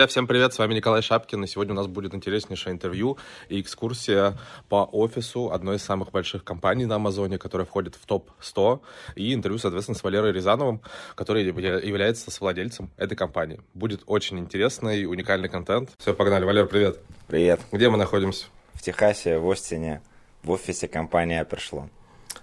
[0.00, 3.18] Друзья, всем привет, с вами Николай Шапкин, и сегодня у нас будет интереснейшее интервью
[3.50, 4.38] и экскурсия
[4.70, 8.80] по офису одной из самых больших компаний на Амазоне, которая входит в топ-100,
[9.16, 10.80] и интервью, соответственно, с Валерой Рязановым,
[11.14, 13.60] который является совладельцем этой компании.
[13.74, 15.90] Будет очень интересный, уникальный контент.
[15.98, 16.46] Все, погнали.
[16.46, 16.98] Валер, привет.
[17.26, 17.60] Привет.
[17.70, 18.46] Где мы находимся?
[18.72, 20.00] В Техасе, в Остине,
[20.42, 21.90] в офисе компании Aperchelon.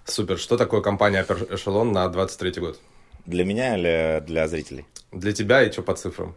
[0.06, 0.38] Супер.
[0.38, 2.80] Что такое компания Aperchelon на 23 год?
[3.26, 4.86] Для меня или для зрителей?
[5.12, 6.36] Для тебя и что по цифрам?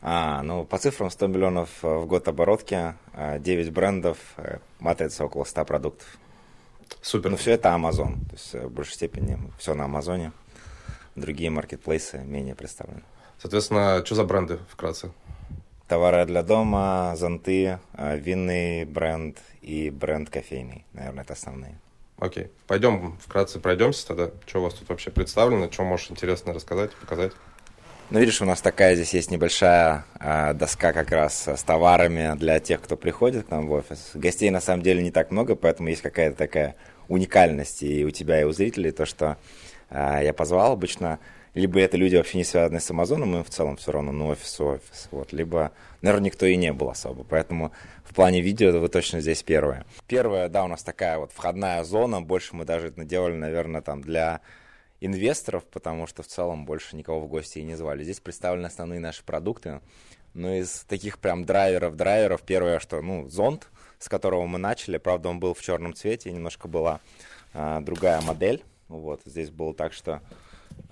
[0.00, 5.24] А, ну, по цифрам 100 миллионов э, в год оборотки, 9 э, брендов, э, матрица
[5.24, 6.06] около 100 продуктов.
[7.02, 7.30] Супер.
[7.30, 10.32] Ну, все это Amazon, то есть в большей степени все на Амазоне.
[11.16, 13.02] Другие маркетплейсы менее представлены.
[13.38, 15.10] Соответственно, что за бренды вкратце?
[15.88, 20.84] Товары для дома, зонты, винный бренд и бренд кофейный.
[20.92, 21.78] Наверное, это основные.
[22.18, 22.50] Окей.
[22.66, 24.30] Пойдем вкратце пройдемся тогда.
[24.46, 25.70] Что у вас тут вообще представлено?
[25.70, 27.32] Что можешь интересно рассказать, показать?
[28.10, 32.58] Ну, видишь, у нас такая здесь есть небольшая э, доска как раз с товарами для
[32.58, 34.12] тех, кто приходит к нам в офис.
[34.14, 36.76] Гостей на самом деле не так много, поэтому есть какая-то такая
[37.08, 39.36] уникальность и у тебя, и у зрителей, то, что
[39.90, 41.18] э, я позвал обычно,
[41.52, 44.58] либо это люди вообще не связанные с Амазоном, им в целом все равно, ну, офис,
[44.58, 47.72] офис, вот, либо, наверное, никто и не был особо, поэтому
[48.04, 49.84] в плане видео вы точно здесь первые.
[50.06, 54.00] Первая, да, у нас такая вот входная зона, больше мы даже это делали, наверное, там
[54.00, 54.40] для
[55.00, 58.02] инвесторов, потому что в целом больше никого в гости и не звали.
[58.02, 59.80] Здесь представлены основные наши продукты.
[60.34, 65.40] Но из таких прям драйверов-драйверов, первое, что, ну, зонт, с которого мы начали, правда, он
[65.40, 67.00] был в черном цвете, немножко была
[67.54, 68.62] а, другая модель.
[68.88, 70.22] Вот, здесь было так, что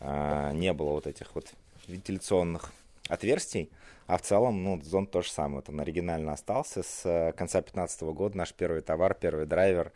[0.00, 1.52] а, не было вот этих вот
[1.86, 2.72] вентиляционных
[3.08, 3.70] отверстий,
[4.06, 5.56] а в целом, ну, зонт то же самое.
[5.56, 9.92] Вот он оригинально остался с э, конца 2015 года, наш первый товар, первый драйвер,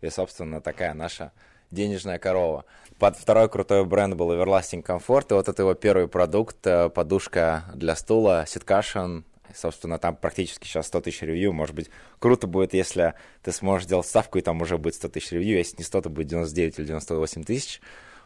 [0.00, 1.32] и, собственно, такая наша
[1.74, 2.64] денежная корова.
[2.98, 7.64] Под второй крутой бренд был Everlasting Comfort, и вот это его первый продукт, э, подушка
[7.74, 13.14] для стула, Sitcushion, собственно, там практически сейчас 100 тысяч ревью, может быть, круто будет, если
[13.42, 16.08] ты сможешь сделать ставку, и там уже будет 100 тысяч ревью, если не 100, то
[16.08, 17.80] будет 99 или 98 тысяч,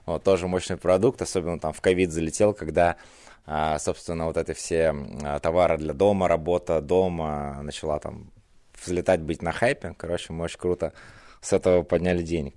[0.06, 2.96] вот, тоже мощный продукт, особенно там в ковид залетел, когда,
[3.46, 8.30] а, собственно, вот эти все а, товары для дома, работа дома начала там
[8.84, 10.92] взлетать, быть на хайпе, короче, мы очень круто
[11.40, 12.54] с этого подняли денег.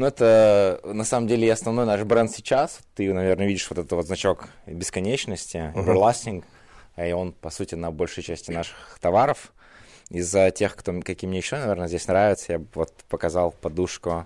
[0.00, 2.80] Ну, это на самом деле основной наш бренд сейчас.
[2.94, 6.42] Ты, наверное, видишь вот этот вот значок бесконечности, Everlasting,
[6.96, 7.10] uh-huh.
[7.10, 9.52] и он, по сути, на большей части наших товаров.
[10.08, 14.24] Из-за тех, кто, какие мне еще, наверное, здесь нравится, я вот показал подушку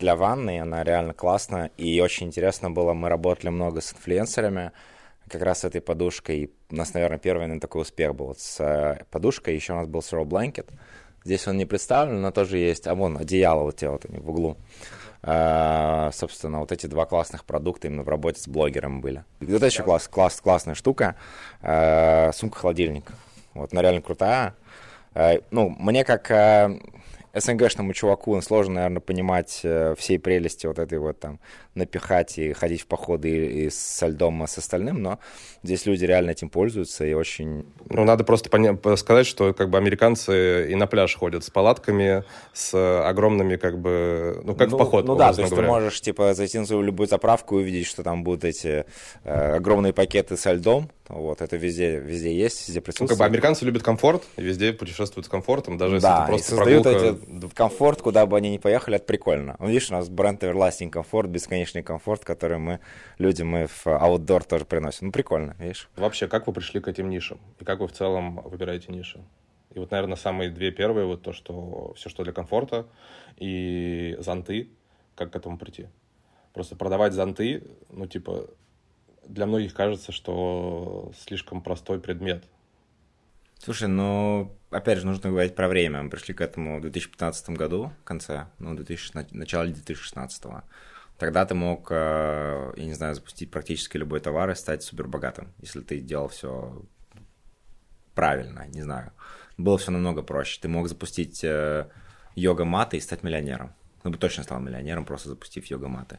[0.00, 4.72] для ванны, она реально классная, и очень интересно было, мы работали много с инфлюенсерами,
[5.28, 8.58] как раз с этой подушкой, и у нас, наверное, первый наверное, такой успех был с
[8.58, 10.68] э, подушкой, еще у нас был Throw Blanket,
[11.24, 14.28] здесь он не представлен, но тоже есть, а вон одеяло вот те вот они в
[14.28, 14.56] углу,
[15.24, 19.24] собственно, вот эти два классных продукта именно в работе с блогером были.
[19.40, 21.14] И вот еще класс, класс, классная штука,
[21.60, 23.12] а, сумка-холодильник.
[23.54, 24.54] Вот, она реально крутая.
[25.14, 26.28] А, ну, мне как
[27.34, 31.40] СНГшному чуваку сложно, наверное, понимать э, всей прелести вот этой вот там
[31.74, 35.18] напихать и ходить в походы и, и со льдом, и с остальным, но
[35.62, 37.64] здесь люди реально этим пользуются и очень...
[37.88, 42.24] Ну, надо просто поня- сказать, что как бы американцы и на пляж ходят с палатками,
[42.52, 42.74] с
[43.08, 45.68] огромными как бы, ну, как ну, в поход, Ну да, то есть говоря.
[45.68, 48.84] ты можешь, типа, зайти на свою любую заправку и увидеть, что там будут эти
[49.24, 53.10] э, огромные пакеты со льдом, вот, это везде, везде есть, везде присутствует.
[53.10, 56.26] Ну, как бы американцы любят комфорт, и везде путешествуют с комфортом, даже если да, это
[56.28, 57.46] просто и создают прогулка...
[57.46, 59.56] эти комфорт, куда бы они ни поехали, это прикольно.
[59.58, 62.80] Ну, видишь, у нас бренд Everlasting комфорт, бесконечный комфорт, который мы,
[63.18, 65.06] люди, мы в outdoor тоже приносим.
[65.06, 65.88] Ну, прикольно, видишь.
[65.96, 67.38] Вообще, как вы пришли к этим нишам?
[67.60, 69.20] И как вы в целом выбираете ниши?
[69.74, 72.86] И вот, наверное, самые две первые, вот то, что все, что для комфорта,
[73.36, 74.70] и зонты,
[75.14, 75.88] как к этому прийти?
[76.52, 78.50] Просто продавать зонты, ну, типа,
[79.26, 82.44] для многих кажется, что слишком простой предмет.
[83.58, 86.02] Слушай, ну, опять же, нужно говорить про время.
[86.02, 90.62] Мы пришли к этому в 2015 году, в конце, ну, 2000, начало 2016 -го.
[91.18, 95.52] Тогда ты мог, э, я не знаю, запустить практически любой товар и стать супер богатым,
[95.60, 96.82] если ты делал все
[98.14, 99.12] правильно, не знаю.
[99.56, 100.60] Было все намного проще.
[100.60, 101.86] Ты мог запустить э,
[102.34, 103.72] йога-маты и стать миллионером.
[104.04, 106.18] Ну, бы точно стал миллионером, просто запустив йога-маты.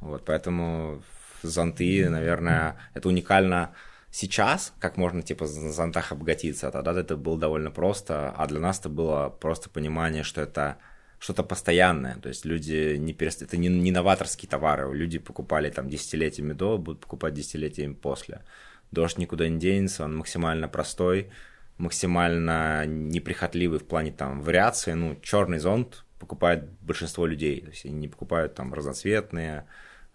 [0.00, 1.02] Вот, поэтому
[1.48, 3.74] зонты, наверное, это уникально
[4.10, 6.70] сейчас, как можно, типа, на зонтах обогатиться.
[6.70, 10.78] Тогда это было довольно просто, а для нас это было просто понимание, что это
[11.18, 12.16] что-то постоянное.
[12.16, 13.42] То есть люди не перест...
[13.42, 14.92] это не, не новаторские товары.
[14.92, 18.42] Люди покупали там десятилетиями до, будут покупать десятилетиями после.
[18.90, 21.30] Дождь никуда не денется, он максимально простой,
[21.78, 24.92] максимально неприхотливый в плане там вариации.
[24.92, 27.60] Ну, черный зонт покупает большинство людей.
[27.60, 29.66] То есть они не покупают там разноцветные,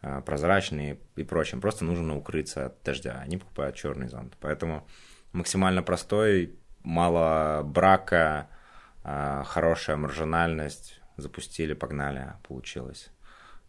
[0.02, 1.62] прозрачные и прочим.
[1.62, 3.20] Просто нужно укрыться от дождя.
[3.22, 4.36] Они покупают черный зонт.
[4.40, 4.88] Поэтому
[5.32, 8.50] максимально простой, мало брака,
[9.04, 11.02] а, хорошая маржинальность.
[11.18, 13.10] Запустили, погнали, получилось.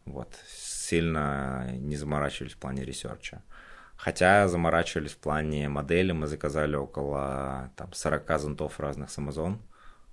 [0.05, 0.35] Вот.
[0.47, 3.43] Сильно не заморачивались в плане research а.
[3.97, 6.13] Хотя заморачивались в плане модели.
[6.13, 9.59] Мы заказали около там, 40 зонтов разных с Amazon.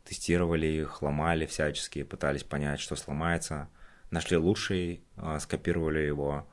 [0.03, 3.67] Тестировали их, ломали всячески, пытались понять, что сломается.
[4.11, 6.47] Нашли лучший, а, скопировали его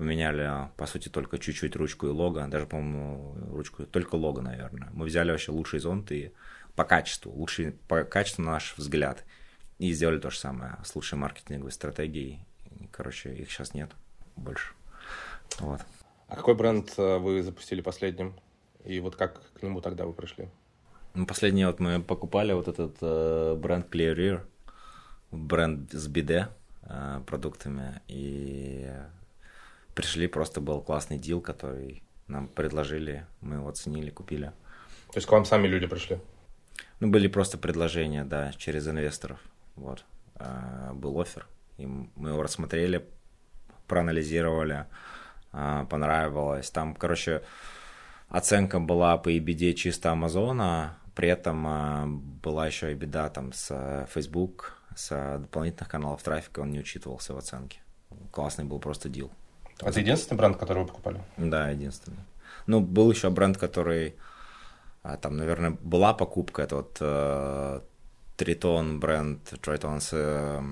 [0.00, 4.88] поменяли, по сути, только чуть-чуть ручку и лого, даже, по-моему, ручку, только лого, наверное.
[4.94, 6.32] Мы взяли вообще лучший зонт и
[6.74, 9.24] по качеству, лучший по качеству на наш взгляд.
[9.78, 12.40] И сделали то же самое с лучшей маркетинговой стратегией.
[12.90, 13.90] Короче, их сейчас нет
[14.36, 14.72] больше.
[15.58, 15.82] Вот.
[16.28, 18.34] А какой бренд э, вы запустили последним?
[18.86, 20.48] И вот как к нему тогда вы пришли?
[21.12, 24.40] Ну, последний вот мы покупали вот этот э, бренд Clear Ear,
[25.30, 26.48] бренд с биде
[26.82, 28.00] э, продуктами.
[28.08, 28.90] И
[29.94, 34.52] пришли, просто был классный дил, который нам предложили, мы его оценили, купили.
[35.12, 36.18] То есть к вам сами люди пришли?
[37.00, 39.40] Ну, были просто предложения, да, через инвесторов.
[39.74, 40.04] Вот.
[40.36, 41.46] А, был офер.
[41.78, 43.06] И мы его рассмотрели,
[43.86, 44.86] проанализировали,
[45.52, 46.70] а, понравилось.
[46.70, 47.42] Там, короче,
[48.28, 54.79] оценка была по EBD чисто Амазона, при этом была еще и беда там с Facebook,
[54.96, 57.80] с дополнительных каналов трафика, он не учитывался в оценке.
[58.30, 59.30] Классный был просто дил.
[59.80, 61.22] Это единственный бренд, который вы покупали?
[61.36, 62.18] Да, единственный.
[62.66, 64.16] Ну, был еще бренд, который
[65.02, 67.80] а, там, наверное, была покупка, это вот э,
[68.36, 70.62] Тритон бренд, Тритон с э,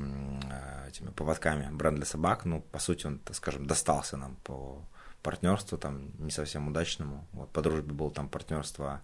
[0.50, 4.82] э, этими поводками, бренд для собак, ну, по сути, он, так скажем, достался нам по
[5.22, 7.26] партнерству, там, не совсем удачному.
[7.32, 9.00] Вот по дружбе было там партнерство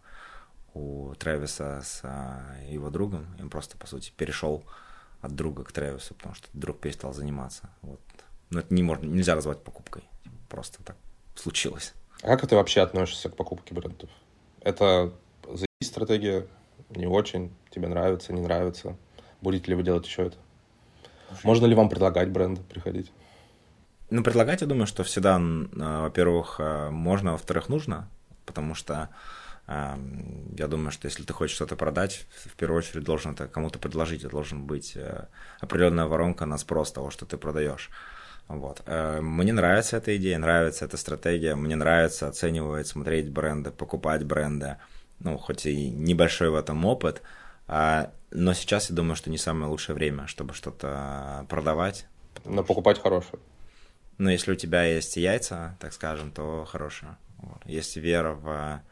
[0.75, 4.63] у Трэвиса с э, его другом, и он просто, по сути, перешел
[5.25, 7.71] от друга к Трэвису, потому что друг перестал заниматься.
[7.83, 8.01] Вот
[8.51, 10.05] но это не можно, нельзя назвать покупкой.
[10.49, 10.97] Просто так
[11.35, 11.93] случилось.
[12.23, 14.09] А как ты вообще относишься к покупке брендов?
[14.61, 15.13] Это
[15.49, 16.47] за стратегия,
[16.91, 18.97] не очень, тебе нравится, не нравится?
[19.41, 20.37] Будете ли вы делать еще это?
[21.43, 23.11] Можно ли вам предлагать бренды приходить?
[24.11, 28.09] Ну, предлагать, я думаю, что всегда, а, во-первых, а, можно, во-вторых, нужно,
[28.47, 29.11] потому что а,
[29.67, 34.21] я думаю, что если ты хочешь что-то продать, в первую очередь должен это кому-то предложить,
[34.21, 34.97] это должен быть
[35.61, 37.91] определенная воронка на спрос того, что ты продаешь.
[38.49, 38.83] Вот.
[38.87, 44.77] Э, мне нравится эта идея, нравится эта стратегия, мне нравится оценивать, смотреть бренды, покупать бренды.
[45.21, 47.23] Ну, хоть и небольшой в этом опыт,
[47.67, 52.07] а, но сейчас я думаю, что не самое лучшее время, чтобы что-то продавать.
[52.45, 53.39] Но покупать хорошее.
[54.19, 57.17] Но если у тебя есть яйца, так скажем, то хорошее.
[57.39, 57.65] Вот.
[57.65, 58.83] Есть вера в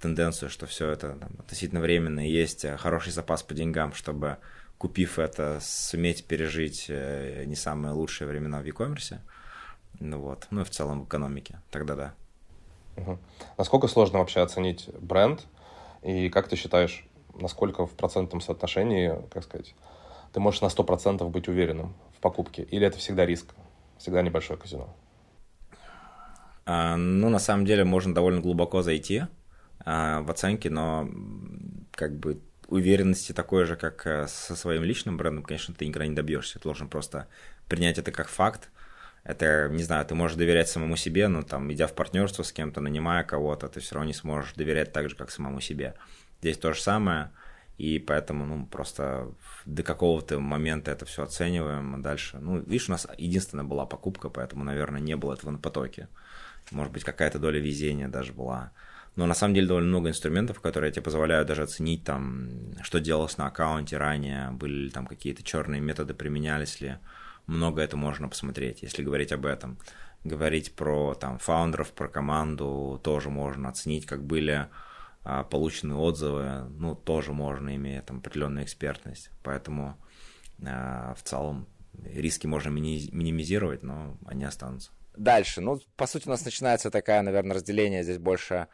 [0.00, 4.38] тенденцию, что все это там, относительно временно, и есть хороший запас по деньгам, чтобы
[4.78, 9.18] купив это, суметь пережить э, не самые лучшие времена в e-commerce.
[9.98, 12.14] Ну вот, ну и в целом в экономике, тогда да.
[12.96, 13.18] Угу.
[13.58, 15.46] Насколько сложно вообще оценить бренд,
[16.02, 17.04] и как ты считаешь,
[17.34, 19.74] насколько в процентном соотношении, как сказать,
[20.32, 23.54] ты можешь на 100% быть уверенным в покупке, или это всегда риск,
[23.98, 24.88] всегда небольшое казино?
[26.64, 29.28] А, ну, на самом деле, можно довольно глубоко зайти а,
[29.84, 31.08] в оценке, но
[31.92, 32.40] как бы
[32.70, 36.58] уверенности такой же, как э, со своим личным брендом, конечно, ты никогда не добьешься.
[36.58, 37.26] Ты должен просто
[37.68, 38.70] принять это как факт.
[39.24, 42.80] Это, не знаю, ты можешь доверять самому себе, но там, идя в партнерство с кем-то,
[42.80, 45.94] нанимая кого-то, ты все равно не сможешь доверять так же, как самому себе.
[46.40, 47.30] Здесь то же самое,
[47.76, 49.30] и поэтому, ну, просто
[49.66, 54.30] до какого-то момента это все оцениваем, а дальше, ну, видишь, у нас единственная была покупка,
[54.30, 56.08] поэтому, наверное, не было этого на потоке.
[56.70, 58.72] Может быть, какая-то доля везения даже была.
[59.16, 63.38] Но на самом деле довольно много инструментов, которые тебе позволяют даже оценить, там, что делалось
[63.38, 66.98] на аккаунте ранее, были ли там какие-то черные методы, применялись ли.
[67.46, 69.78] Много это можно посмотреть, если говорить об этом.
[70.22, 74.68] Говорить про там фаундеров, про команду тоже можно оценить, как были
[75.24, 79.30] а, получены отзывы, ну, тоже можно, имея там определенную экспертность.
[79.42, 79.98] Поэтому
[80.64, 81.66] а, в целом
[82.04, 84.90] риски можно мини- минимизировать, но они останутся.
[85.16, 88.68] Дальше, ну, по сути, у нас начинается такая, наверное, разделение здесь больше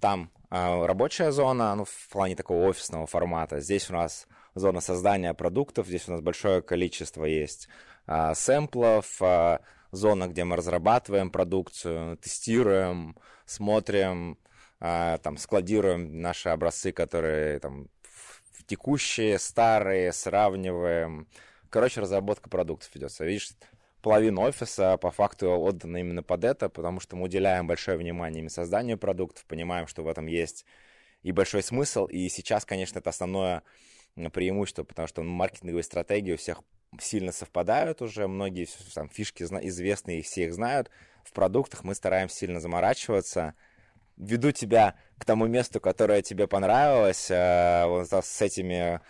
[0.00, 3.60] там э, рабочая зона, ну, в плане такого офисного формата.
[3.60, 7.68] Здесь у нас зона создания продуктов, здесь у нас большое количество есть
[8.06, 9.58] э, сэмплов, э,
[9.92, 14.38] зона, где мы разрабатываем продукцию, тестируем, смотрим,
[14.80, 17.88] там, складируем наши образцы, которые там
[18.66, 21.28] текущие, старые, сравниваем.
[21.70, 23.24] Короче, разработка продуктов ведется.
[23.24, 23.50] Видишь,
[24.04, 28.50] половина офиса по факту отдана именно под это, потому что мы уделяем большое внимание именно
[28.50, 30.66] созданию продуктов, понимаем, что в этом есть
[31.22, 32.04] и большой смысл.
[32.04, 33.62] И сейчас, конечно, это основное
[34.34, 36.60] преимущество, потому что маркетинговые стратегии у всех
[37.00, 40.90] сильно совпадают уже, многие там, фишки известные, все их знают.
[41.24, 43.54] В продуктах мы стараемся сильно заморачиваться,
[44.18, 49.00] веду тебя к тому месту, которое тебе понравилось, э, вот с этими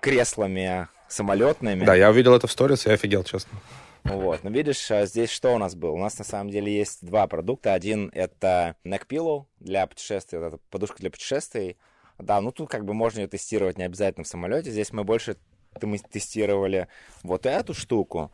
[0.00, 1.84] креслами самолетными.
[1.84, 3.58] Да, я увидел это в сторис и офигел, честно.
[4.04, 5.92] Вот, но видишь, а здесь что у нас было?
[5.92, 7.72] У нас на самом деле есть два продукта.
[7.72, 11.78] Один это neck pillow для путешествий, вот эта подушка для путешествий.
[12.18, 14.70] Да, ну тут как бы можно ее тестировать не обязательно в самолете.
[14.70, 15.36] Здесь мы больше
[15.82, 16.88] мы тестировали
[17.22, 18.30] вот эту штуку.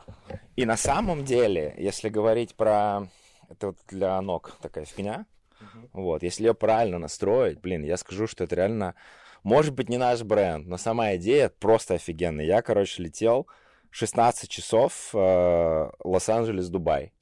[0.56, 3.08] И на самом деле, если говорить про...
[3.48, 5.26] Это вот для ног такая фигня.
[5.60, 5.88] Uh-huh.
[5.92, 8.94] Вот, если ее правильно настроить, блин, я скажу, что это реально...
[9.42, 12.44] Может быть, не наш бренд, но сама идея просто офигенная.
[12.44, 13.46] Я, короче, летел
[13.90, 17.12] 16 часов э, Лос-Анджелес-Дубай.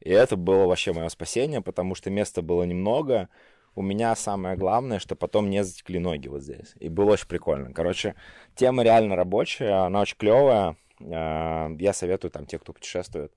[0.00, 3.28] И это было вообще мое спасение, потому что места было немного.
[3.74, 6.74] У меня самое главное, что потом не затекли ноги вот здесь.
[6.78, 7.72] И было очень прикольно.
[7.72, 8.14] Короче,
[8.54, 10.76] тема реально рабочая, она очень клевая.
[11.00, 13.32] Э, я советую там тех, кто путешествует,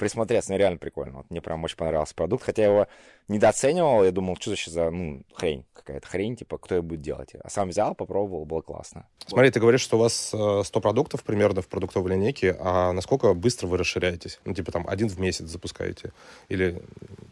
[0.00, 1.18] присмотреться, ну, реально прикольно.
[1.18, 2.88] Вот мне прям очень понравился продукт, хотя я его
[3.28, 7.34] недооценивал, я думал, что за за, ну, хрень, какая-то хрень, типа, кто ее будет делать.
[7.42, 9.06] А сам взял, попробовал, было классно.
[9.26, 13.34] Смотри, ты говоришь, что у вас 100 э, продуктов примерно в продуктовой линейке, а насколько
[13.34, 14.40] быстро вы расширяетесь?
[14.46, 16.12] Ну, типа, там, один в месяц запускаете?
[16.48, 16.82] Или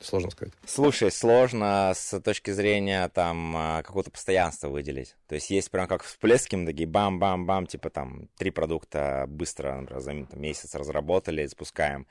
[0.02, 0.52] сложно сказать?
[0.66, 5.16] Слушай, сложно с точки зрения, там, а, какого-то постоянства выделить.
[5.26, 10.12] То есть есть прям как всплески, такие бам-бам-бам, типа, там, три продукта быстро, например, за
[10.36, 12.06] месяц разработали, запускаем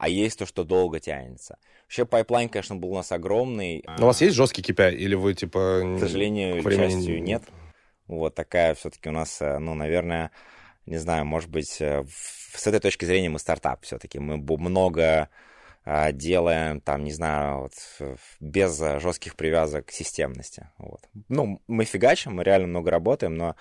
[0.00, 1.58] а есть то, что долго тянется.
[1.82, 3.84] Вообще pipeline, конечно, был у нас огромный.
[3.98, 5.96] Но у вас есть жесткий KPI или вы, типа...
[5.96, 6.90] К сожалению, времени...
[6.90, 7.42] частью нет.
[8.06, 10.30] Вот такая все-таки у нас, э, ну, наверное,
[10.86, 14.18] не знаю, может быть, э, с этой точки зрения мы стартап все-таки.
[14.18, 15.28] Мы много
[15.84, 20.70] э, делаем, там, не знаю, вот, без жестких привязок к системности.
[20.78, 21.02] Вот.
[21.28, 23.54] Ну, мы фигачим, мы реально много работаем, но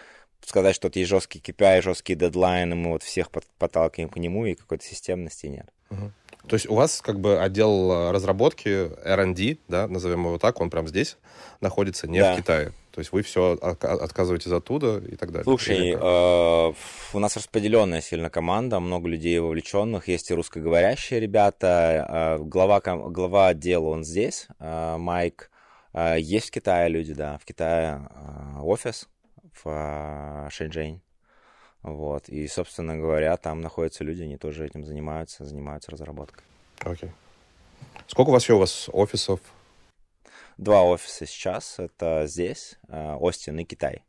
[0.46, 4.86] сказать, что есть жесткий KPI, жесткие дедлайны, мы вот всех подталкиваем к нему, и какой-то
[4.86, 5.70] системности нет.
[5.90, 6.12] Угу.
[6.48, 10.70] То есть у вас как бы отдел э, разработки R&D, да, назовем его так, он
[10.70, 11.18] прям здесь
[11.62, 12.34] находится, не да.
[12.34, 12.72] в Китае.
[12.92, 15.44] То есть вы все отказываетесь оттуда и так далее.
[15.44, 16.74] Слушай, э,
[17.14, 22.38] у нас распределенная сильно команда, много людей вовлеченных, есть и русскоговорящие ребята.
[22.40, 25.52] Э, глава, глава отдела он здесь, э, Майк.
[25.94, 29.08] Э, есть в Китае люди, да, в Китае э, офис
[29.64, 31.02] в э, Шэньчжэнь.
[31.82, 32.28] Вот.
[32.30, 36.44] И, собственно говоря, там находятся люди, они тоже этим занимаются, занимаются разработкой.
[36.82, 37.10] Окей.
[37.10, 37.12] Okay.
[38.08, 39.40] Сколько вообще у вас офисов?
[40.58, 41.80] Два офиса сейчас.
[41.80, 44.04] Это здесь, э, Остин и Китай.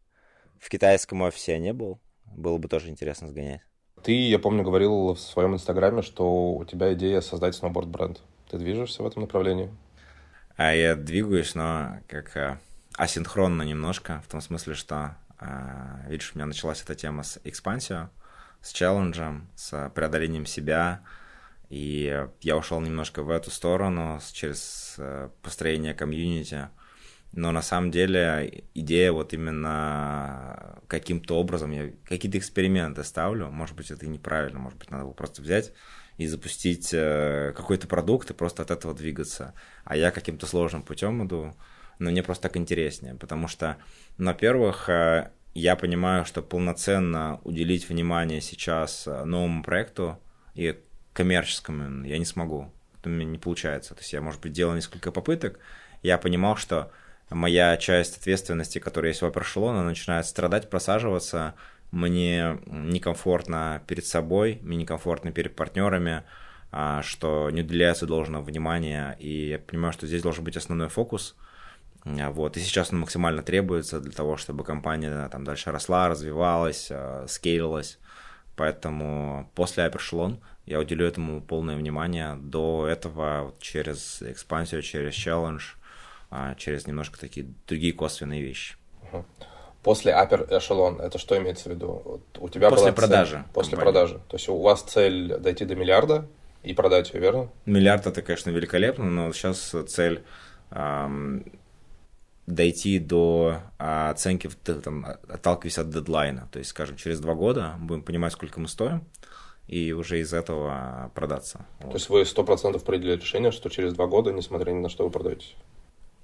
[0.58, 2.00] В китайском офисе я не был.
[2.24, 3.60] Было бы тоже интересно сгонять.
[4.02, 8.20] Ты, я помню, говорил в своем инстаграме, что у тебя идея создать сноуборд-бренд.
[8.50, 9.70] Ты движешься в этом направлении?
[10.56, 12.58] А я двигаюсь, но как а,
[12.96, 15.16] асинхронно немножко, в том смысле, что
[16.08, 18.08] видишь, у меня началась эта тема с экспансией,
[18.60, 21.02] с челленджем, с преодолением себя,
[21.70, 26.68] и я ушел немножко в эту сторону через э, построение комьюнити.
[27.32, 33.92] Но на самом деле идея вот именно каким-то образом, я какие-то эксперименты ставлю, может быть,
[33.92, 35.72] это неправильно, может быть, надо было просто взять
[36.16, 39.54] и запустить э, какой-то продукт и просто от этого двигаться.
[39.84, 41.54] А я каким-то сложным путем иду,
[42.00, 43.76] но мне просто так интереснее, потому что,
[44.16, 50.18] во-первых, э, я понимаю, что полноценно уделить внимание сейчас э, новому проекту
[50.54, 50.80] и
[51.12, 52.72] коммерческому я не смогу.
[53.04, 53.94] У меня не получается.
[53.94, 55.58] То есть я, может быть, делал несколько попыток,
[56.02, 56.90] я понимал, что
[57.28, 61.54] моя часть ответственности, которая есть в Upper она начинает страдать, просаживаться,
[61.90, 66.22] мне некомфортно перед собой, мне некомфортно перед партнерами,
[66.72, 71.36] а, что не уделяется должного внимания, и я понимаю, что здесь должен быть основной фокус–
[72.04, 72.56] вот.
[72.56, 77.98] И сейчас он максимально требуется для того, чтобы компания там дальше росла, развивалась, э, скейлилась.
[78.56, 82.36] Поэтому после Hypershellon я уделю этому полное внимание.
[82.36, 85.74] До этого через экспансию, через челлендж,
[86.30, 88.76] а, через немножко такие другие косвенные вещи.
[89.82, 92.02] После Upper Echelon, это что имеется в виду?
[92.04, 93.36] Вот у тебя после продажи.
[93.36, 93.92] Цель, после компании.
[93.92, 94.14] продажи.
[94.28, 96.26] То есть у вас цель дойти до миллиарда
[96.62, 97.48] и продать ее, верно?
[97.64, 100.22] Миллиард это, конечно, великолепно, но сейчас цель
[100.70, 101.46] эм,
[102.50, 106.48] дойти до а, оценки, там, отталкиваясь от дедлайна.
[106.52, 109.04] То есть, скажем, через два года будем понимать, сколько мы стоим,
[109.66, 111.66] и уже из этого продаться.
[111.78, 111.94] То вот.
[111.94, 115.10] есть вы сто процентов приняли решение, что через два года, несмотря ни на что, вы
[115.10, 115.54] продаетесь?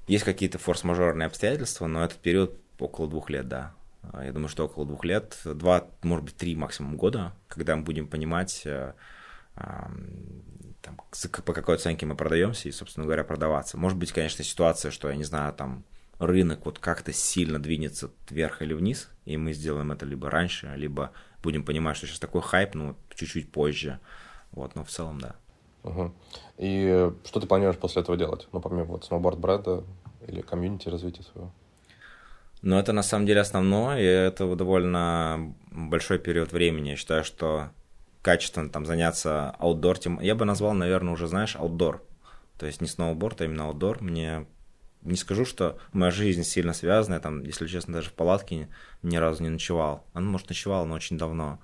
[0.09, 3.73] Есть какие-то форс-мажорные обстоятельства, но этот период около двух лет, да.
[4.23, 8.06] Я думаю, что около двух лет, два, может быть, три максимум года, когда мы будем
[8.06, 8.92] понимать, э,
[9.56, 11.00] там,
[11.45, 13.76] по какой оценке мы продаемся и, собственно говоря, продаваться.
[13.76, 15.85] Может быть, конечно, ситуация, что, я не знаю, там
[16.18, 21.12] рынок вот как-то сильно двинется вверх или вниз, и мы сделаем это либо раньше, либо
[21.42, 24.00] будем понимать, что сейчас такой хайп, ну, чуть-чуть позже.
[24.52, 25.37] Вот, но в целом, да.
[25.82, 26.14] Угу.
[26.58, 28.49] И что ты планируешь после этого делать?
[28.52, 29.85] Ну, помимо вот сноуборд бренда
[30.26, 31.52] или комьюнити развития своего?
[32.62, 36.90] Ну, это на самом деле основное, и это довольно большой период времени.
[36.90, 37.70] Я считаю, что
[38.23, 42.02] качественно там заняться аутдор, я бы назвал, наверное, уже, знаешь, аутдор.
[42.58, 44.02] То есть не сноуборд, а именно аутдор.
[44.02, 44.46] Мне
[45.06, 48.68] не скажу, что моя жизнь сильно связана, там, если честно, даже в палатке
[49.02, 50.06] ни разу не ночевал.
[50.14, 51.60] Он, может, ночевал, но очень давно.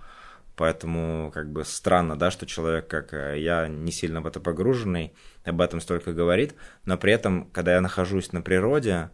[0.56, 5.14] Поэтому как бы странно, да, что человек, как э, я, не сильно в это погруженный,
[5.44, 9.11] об этом столько говорит, но при этом, когда я нахожусь на природе,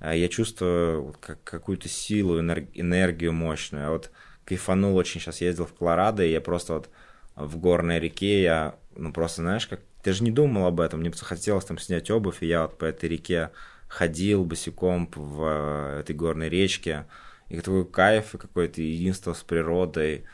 [0.00, 3.84] э, я чувствую как, какую-то силу, энергию мощную.
[3.84, 4.10] Я вот
[4.44, 6.90] кайфанул очень, сейчас ездил в Колорадо, и я просто вот
[7.36, 11.12] в горной реке, я, ну просто, знаешь, как, ты же не думал об этом, мне
[11.12, 13.50] хотелось там снять обувь, и я вот по этой реке
[13.90, 17.04] ходил босиком в э, этой горной речке,
[17.50, 20.24] и такой кайф, и какое-то единство с природой,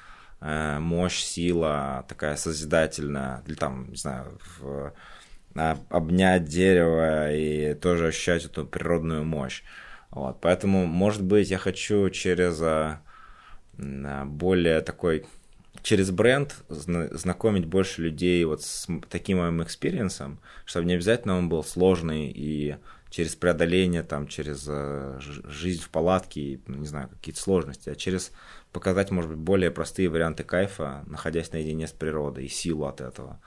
[0.40, 4.92] Э, мощь, сила такая созидательная, или там, не знаю, в,
[5.88, 9.62] обнять дерево и тоже ощущать эту природную мощь.
[10.10, 12.62] Вот, поэтому, может быть, я хочу через
[13.78, 15.26] более такой,
[15.82, 21.48] через бренд знакомить больше людей вот с таким моим experience ом, чтобы не обязательно он
[21.48, 22.76] был сложный и
[23.10, 28.32] через преодоление, там, через э, жизнь в палатке, ну, не знаю, какие-то сложности, а через
[28.72, 33.40] показать, может быть, более простые варианты кайфа, находясь наедине с природой и силу от этого.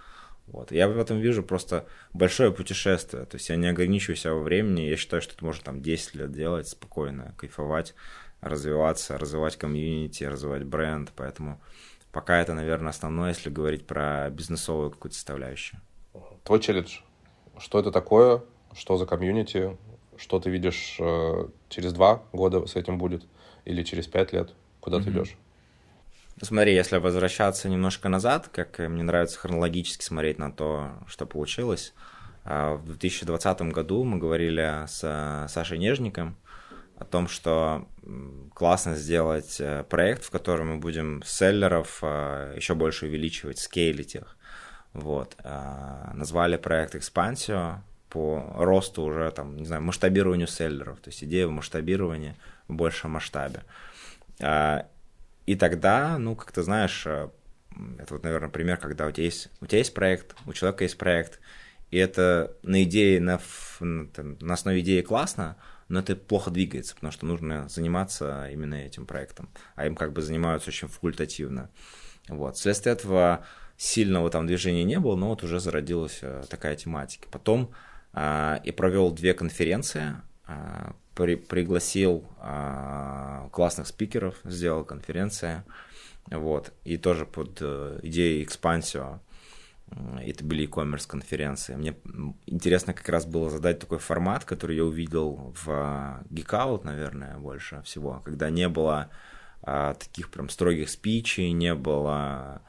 [0.48, 0.72] Вот.
[0.72, 3.26] Я в этом вижу просто большое путешествие.
[3.26, 4.82] То есть я не ограничиваю себя во времени.
[4.82, 7.94] Я считаю, что это можно там 10 лет делать спокойно, кайфовать,
[8.42, 11.12] развиваться, развивать комьюнити, развивать бренд.
[11.16, 11.62] Поэтому
[12.12, 15.80] пока это, наверное, основное, если говорить про бизнесовую какую-то составляющую.
[16.44, 17.02] Твой челлендж.
[17.60, 18.42] Что это такое?
[18.80, 19.78] Что за комьюнити?
[20.16, 23.26] Что ты видишь э, через два года с этим будет?
[23.66, 24.54] Или через пять лет?
[24.80, 25.04] Куда mm-hmm.
[25.04, 25.38] ты идешь?
[26.40, 31.94] Ну, смотри, если возвращаться немножко назад, как мне нравится хронологически смотреть на то, что получилось.
[32.46, 36.38] А, в 2020 году мы говорили с Сашей Нежником
[36.98, 37.86] о том, что
[38.54, 44.38] классно сделать э, проект, в котором мы будем селлеров еще больше увеличивать, скейлить их.
[44.94, 45.36] Вот.
[45.44, 51.00] А, назвали проект «Экспансио» по росту уже, там, не знаю, масштабированию селлеров.
[51.00, 52.36] То есть идея в масштабировании
[52.68, 53.64] в большем масштабе.
[54.42, 54.88] А,
[55.46, 57.30] и тогда, ну, как ты знаешь, э,
[58.00, 60.98] это вот, наверное, пример, когда у тебя есть, у тебя есть проект, у человека есть
[60.98, 61.40] проект,
[61.92, 63.40] и это на идее, на,
[63.80, 65.56] на основе идеи классно,
[65.88, 70.22] но это плохо двигается, потому что нужно заниматься именно этим проектом, а им как бы
[70.22, 71.70] занимаются очень факультативно.
[72.28, 72.58] Вот.
[72.58, 73.44] Вследствие этого
[73.76, 77.28] сильного там движения не было, но вот уже зародилась э, такая тематика.
[77.32, 77.72] Потом
[78.64, 85.64] и провел две конференции, а, при, пригласил а, классных спикеров, сделал конференция,
[86.26, 89.20] вот, и тоже под э, идеей экспансио,
[90.22, 91.76] это были e-commerce конференции.
[91.76, 91.96] Мне
[92.46, 98.22] интересно как раз было задать такой формат, который я увидел в Geekout, наверное, больше всего,
[98.24, 99.10] когда не было
[99.64, 102.62] а, таких прям строгих спичей, не было а,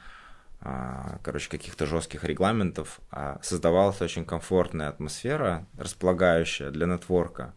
[0.63, 7.55] короче, каких-то жестких регламентов, а создавалась очень комфортная атмосфера, располагающая для нетворка.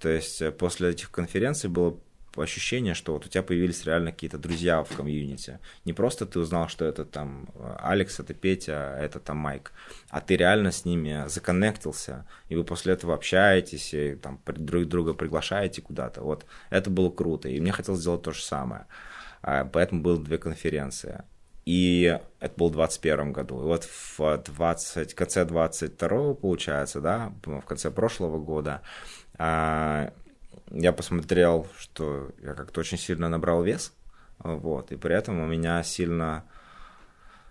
[0.00, 1.96] То есть э, после этих конференций было
[2.36, 5.58] ощущение, что вот у тебя появились реально какие-то друзья в комьюнити.
[5.84, 9.72] Не просто ты узнал, что это там э, Алекс, это Петя, а это там Майк,
[10.08, 15.14] а ты реально с ними законнектился, и вы после этого общаетесь, и там друг друга
[15.14, 16.22] приглашаете куда-то.
[16.22, 18.86] Вот это было круто, и мне хотелось сделать то же самое.
[19.42, 21.22] А, поэтому было две конференции.
[21.70, 23.60] И это был в 21 году.
[23.60, 23.84] И вот
[24.18, 28.82] в 20, конце 22 получается, да, в конце прошлого года,
[29.38, 30.12] а,
[30.72, 33.94] я посмотрел, что я как-то очень сильно набрал вес,
[34.40, 36.44] вот, и при этом у меня сильно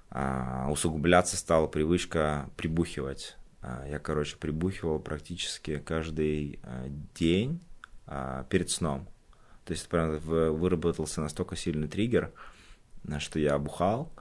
[0.09, 3.37] а, усугубляться стала привычка прибухивать.
[3.61, 6.59] А, я, короче, прибухивал практически каждый
[7.15, 7.61] день
[8.49, 9.07] перед сном.
[9.63, 12.33] То есть, прям выработался настолько сильный триггер,
[13.19, 14.11] что я бухал,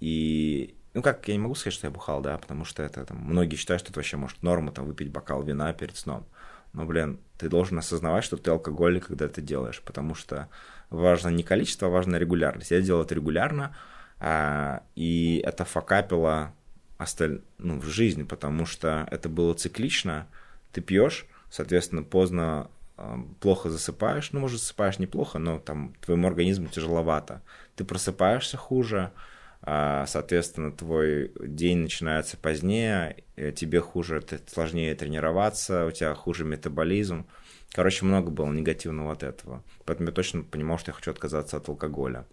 [0.00, 3.18] и, ну как, я не могу сказать, что я бухал, да, потому что это, там,
[3.18, 6.26] многие считают, что это вообще, может, норма, там, выпить бокал вина перед сном.
[6.72, 10.48] Но, блин, ты должен осознавать, что ты алкоголик, когда это делаешь, потому что
[10.88, 12.70] важно не количество, а важно регулярность.
[12.70, 13.76] Я делал это регулярно,
[14.18, 16.54] а, и это факапило
[16.96, 17.42] осталь...
[17.58, 20.26] ну, в жизни, потому что это было циклично.
[20.72, 22.70] Ты пьешь, соответственно, поздно
[23.40, 27.42] плохо засыпаешь, ну, может, засыпаешь неплохо, но там твоему организму тяжеловато.
[27.80, 29.10] Ты просыпаешься хуже,
[29.62, 33.24] а, соответственно, твой день начинается позднее,
[33.56, 37.26] тебе хуже, сложнее тренироваться, у тебя хуже метаболизм.
[37.72, 39.64] Короче, много было негативного от этого.
[39.86, 42.26] Поэтому я точно понимал, что я хочу отказаться от алкоголя.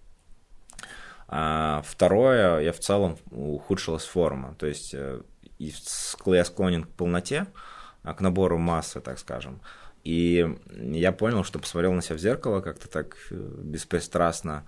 [1.30, 4.54] А второе, я в целом ухудшилась форма.
[4.56, 5.22] То есть э,
[5.60, 7.48] я склонен к полноте,
[8.04, 9.62] к набору массы, так скажем.
[10.04, 14.66] И я понял, что посмотрел на себя в зеркало как-то так беспристрастно,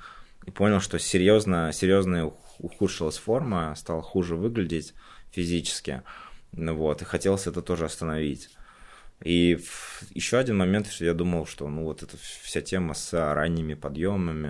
[0.49, 4.93] и понял, что серьезно, серьезно ухудшилась форма, стал хуже выглядеть
[5.31, 6.01] физически.
[6.51, 8.49] Ну вот, и хотелось это тоже остановить.
[9.23, 9.59] И
[10.11, 14.49] еще один момент, что я думал, что ну вот эта вся тема с ранними подъемами,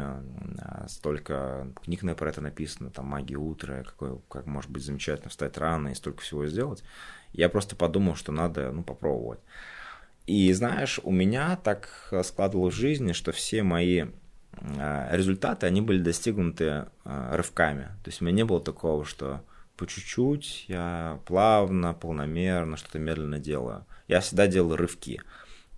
[0.59, 5.29] а, столько книг на про это написано, там «Магия утра», какой, как может быть замечательно
[5.29, 6.83] встать рано и столько всего сделать.
[7.33, 9.39] Я просто подумал, что надо ну, попробовать.
[10.27, 14.09] И знаешь, у меня так складывалось в жизни, что все мои а,
[14.61, 17.85] результаты, они были достигнуты а, рывками.
[18.03, 19.41] То есть у меня не было такого, что
[19.77, 23.85] по чуть-чуть я плавно, полномерно что-то медленно делаю.
[24.07, 25.21] Я всегда делал рывки.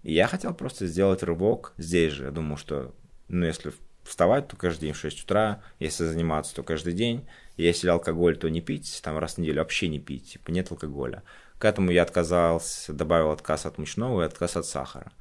[0.04, 2.26] И я хотел просто сделать рывок здесь же.
[2.26, 2.96] Я думал, что,
[3.28, 3.72] ну, если
[4.04, 7.28] вставать, то каждый день в 6 утра, если заниматься, то каждый день.
[7.58, 11.22] Если алкоголь, то не пить, там раз в неделю вообще не пить, типа нет алкоголя.
[11.60, 15.12] К этому я отказался, добавил отказ от мучного и отказ от сахара.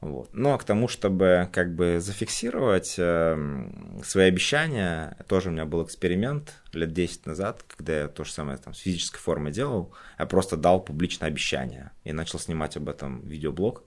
[0.00, 0.30] Вот.
[0.32, 3.68] Ну а к тому, чтобы как бы зафиксировать э,
[4.02, 8.56] свои обещания, тоже у меня был эксперимент лет 10 назад, когда я то же самое
[8.56, 13.20] там, с физической формой делал, я просто дал публичное обещание и начал снимать об этом
[13.26, 13.84] видеоблог.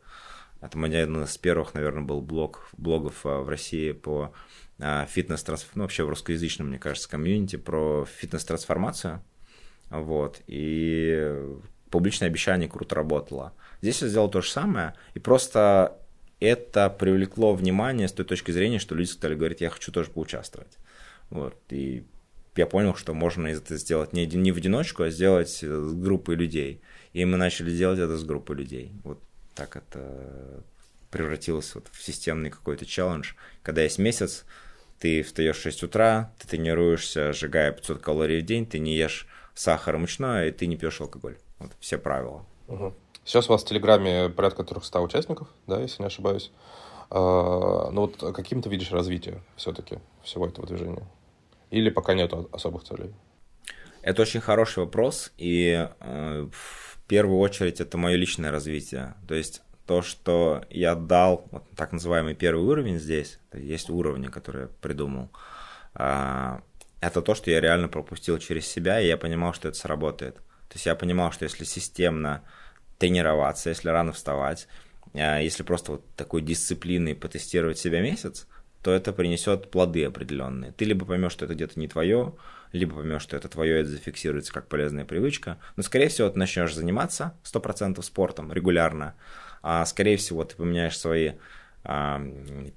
[0.62, 4.34] Это мой один из первых, наверное, был блог, блогов э, в России по
[4.78, 9.24] э, фитнес-трансформации, ну, вообще в русскоязычном, мне кажется, комьюнити про фитнес-трансформацию.
[9.90, 10.42] Вот.
[10.46, 11.36] И
[11.90, 13.54] публичное обещание круто работало.
[13.82, 16.00] Здесь я сделал то же самое, и просто
[16.44, 20.78] это привлекло внимание с той точки зрения, что люди стали говорить, я хочу тоже поучаствовать.
[21.30, 21.58] Вот.
[21.70, 22.04] И
[22.56, 26.82] я понял, что можно это сделать не, не в одиночку, а сделать с группой людей.
[27.14, 28.92] И мы начали делать это с группой людей.
[29.04, 29.20] Вот
[29.56, 30.64] так это
[31.10, 33.34] превратилось вот в системный какой-то челлендж.
[33.62, 34.46] Когда есть месяц,
[35.00, 39.28] ты встаешь в 6 утра, ты тренируешься, сжигая 500 калорий в день, ты не ешь
[39.54, 41.38] сахар мучное, и ты не пьешь алкоголь.
[41.60, 42.46] Вот все правила.
[42.68, 42.96] Угу.
[43.26, 46.52] Сейчас у вас в Телеграме порядка 300 участников, да, если не ошибаюсь.
[47.10, 51.08] А, ну вот каким ты видишь развитие все-таки всего этого движения?
[51.70, 53.14] Или пока нет особых целей?
[54.02, 59.16] Это очень хороший вопрос, и э, в первую очередь это мое личное развитие.
[59.28, 64.64] То есть то, что я дал, вот так называемый первый уровень здесь, есть уровни, которые
[64.64, 65.30] я придумал,
[65.96, 66.60] э,
[67.00, 70.36] это то, что я реально пропустил через себя, и я понимал, что это сработает.
[70.68, 72.44] То есть я понимал, что если системно
[73.04, 74.70] тренироваться, если рано вставать,
[75.14, 78.48] а если просто вот такой дисциплиной потестировать себя месяц,
[78.82, 80.72] то это принесет плоды определенные.
[80.72, 82.34] Ты либо поймешь, что это где-то не твое,
[82.72, 85.58] либо поймешь, что это твое, это зафиксируется как полезная привычка.
[85.76, 89.16] Но, скорее всего, ты начнешь заниматься 100% спортом регулярно,
[89.62, 91.34] а, скорее всего, ты поменяешь свои
[91.84, 92.22] а,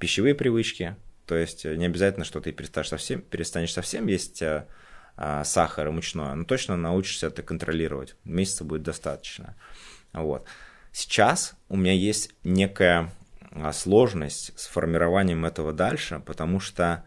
[0.01, 4.67] пищевые привычки, то есть не обязательно, что ты перестанешь совсем, перестанешь совсем есть а,
[5.17, 8.17] а, сахар и мучное, но точно научишься это контролировать.
[8.25, 9.55] Месяца будет достаточно.
[10.17, 10.45] Вот.
[10.93, 13.13] Сейчас у меня есть некая
[13.53, 17.05] а, сложность с формированием этого дальше, потому что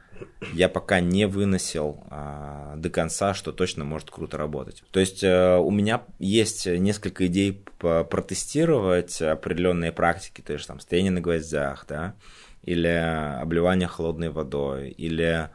[0.54, 4.84] я пока не выносил а, до конца, что точно может круто работать.
[4.92, 11.12] То есть а, у меня есть несколько идей протестировать определенные практики, то есть там стояние
[11.12, 12.16] на гвоздях, да,
[12.64, 15.50] или обливание холодной водой, или,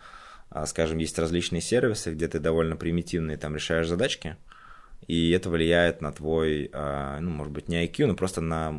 [0.51, 4.37] а, скажем, есть различные сервисы, где ты довольно примитивные там решаешь задачки,
[5.07, 8.75] и это влияет на твой, а, ну, может быть, не IQ, но просто на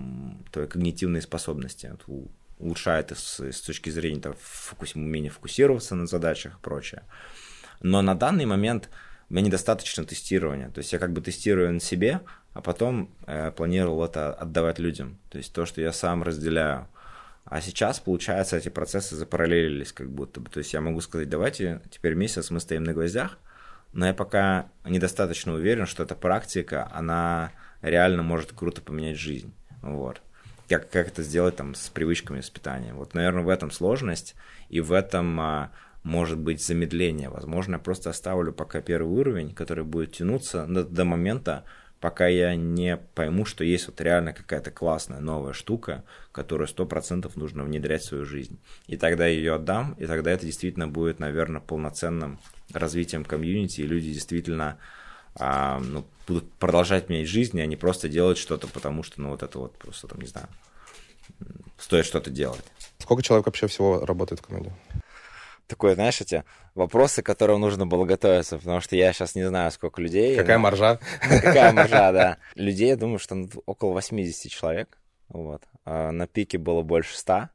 [0.51, 1.91] твои когнитивные способности.
[2.57, 7.03] Улучшает с, с точки зрения там, фокус, умения фокусироваться на задачах и прочее.
[7.81, 8.89] Но на данный момент
[9.29, 10.69] меня недостаточно тестирования.
[10.69, 12.21] То есть я как бы тестирую на себе,
[12.53, 15.17] а потом э, планировал это отдавать людям.
[15.29, 16.87] То есть то, что я сам разделяю.
[17.43, 20.49] А сейчас, получается, эти процессы запараллелились как будто бы.
[20.49, 23.37] То есть я могу сказать, давайте теперь месяц мы стоим на гвоздях,
[23.95, 29.53] но я пока недостаточно уверен, что эта практика, она реально может круто поменять жизнь.
[29.81, 30.21] Вот.
[30.67, 32.97] Как, как это сделать там с привычками, с питанием.
[32.97, 34.35] Вот, наверное, в этом сложность,
[34.67, 35.71] и в этом а,
[36.03, 37.29] может быть замедление.
[37.29, 41.63] Возможно, я просто оставлю пока первый уровень, который будет тянуться до, до момента,
[42.01, 46.03] пока я не пойму, что есть вот реально какая-то классная новая штука,
[46.33, 48.59] которую сто процентов нужно внедрять в свою жизнь.
[48.87, 52.39] И тогда я ее отдам, и тогда это действительно будет, наверное, полноценным
[52.73, 54.77] развитием комьюнити, и люди действительно
[55.35, 59.43] а, ну, будут продолжать менять жизнь, а не просто делать что-то, потому что, ну, вот
[59.43, 60.47] это вот просто, там, не знаю,
[61.77, 62.63] стоит что-то делать.
[62.99, 64.73] Сколько человек вообще всего работает в команде?
[65.67, 66.43] Такое, знаешь, эти
[66.75, 70.35] вопросы, к которым нужно было готовиться, потому что я сейчас не знаю, сколько людей.
[70.35, 70.63] Какая но...
[70.63, 70.99] маржа?
[71.21, 72.37] Какая маржа, да.
[72.53, 74.99] Людей, я думаю, что около 80 человек.
[75.27, 75.63] Вот.
[75.83, 77.49] А на пике было больше 100 а,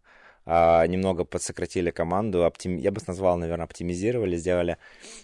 [0.50, 2.76] немного подсократили команду, оптим...
[2.76, 4.78] я бы назвал, наверное, оптимизировали, сделали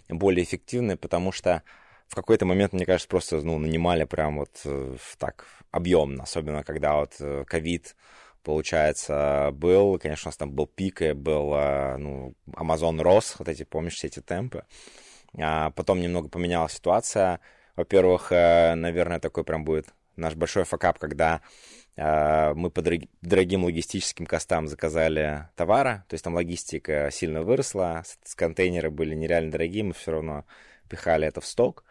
[0.08, 1.62] более эффективной, потому что
[2.08, 6.96] в какой-то момент, мне кажется, просто ну, нанимали прям вот э, так объемно, особенно когда
[6.96, 7.96] вот э, ковид,
[8.42, 13.48] получается, был, конечно, у нас там был пик, и был, э, ну, Amazon рос, вот
[13.48, 14.64] эти, помнишь, все эти темпы.
[15.38, 17.40] А потом немного поменялась ситуация.
[17.74, 21.42] Во-первых, наверное, такой прям будет наш большой факап, когда
[21.96, 22.82] мы по
[23.22, 29.50] дорогим логистическим костам заказали товара, то есть там логистика сильно выросла, с контейнеры были нереально
[29.50, 30.44] дорогие, мы все равно
[30.88, 31.84] пихали это в сток.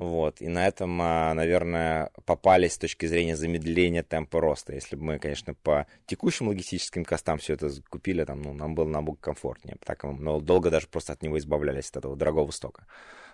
[0.00, 0.40] Вот.
[0.40, 4.72] И на этом, а, наверное, попались с точки зрения замедления темпа роста.
[4.72, 8.88] Если бы мы, конечно, по текущим логистическим костам все это купили, там, ну, нам было
[8.88, 9.76] намного комфортнее.
[9.84, 12.86] Так мы долго даже просто от него избавлялись, от этого дорогого стока.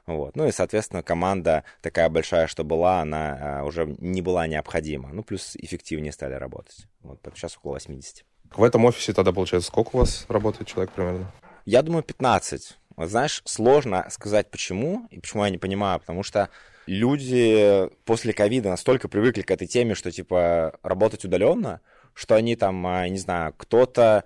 [0.07, 0.37] Вот.
[0.37, 5.11] Ну и, соответственно, команда такая большая, что была, она а, уже не была необходима.
[5.13, 6.87] Ну, плюс эффективнее стали работать.
[7.03, 8.25] Вот, сейчас около 80.
[8.55, 11.33] В этом офисе тогда, получается, сколько у вас работает человек примерно?
[11.65, 12.79] Я думаю, 15.
[12.97, 16.49] Вот знаешь, сложно сказать почему, и почему я не понимаю, потому что
[16.87, 21.81] люди после ковида настолько привыкли к этой теме, что, типа, работать удаленно,
[22.15, 24.25] что они там, а, не знаю, кто-то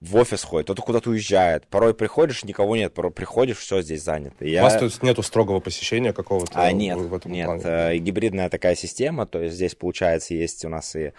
[0.00, 1.66] в офис ходит, кто-то куда-то уезжает.
[1.68, 4.44] Порой приходишь, никого нет, порой приходишь, все здесь занято.
[4.44, 4.60] Я...
[4.60, 6.60] У вас тут нету строгого посещения какого-то?
[6.60, 7.46] А, нет, в этом нет.
[7.46, 7.62] Плане?
[7.64, 11.12] Э, гибридная такая система, то есть здесь, получается, есть у нас и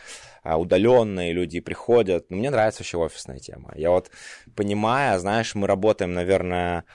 [0.43, 2.29] а, удаленные люди приходят.
[2.29, 3.73] Но мне нравится вообще офисная тема.
[3.75, 4.11] Я вот
[4.55, 6.85] понимаю, знаешь, мы работаем, наверное,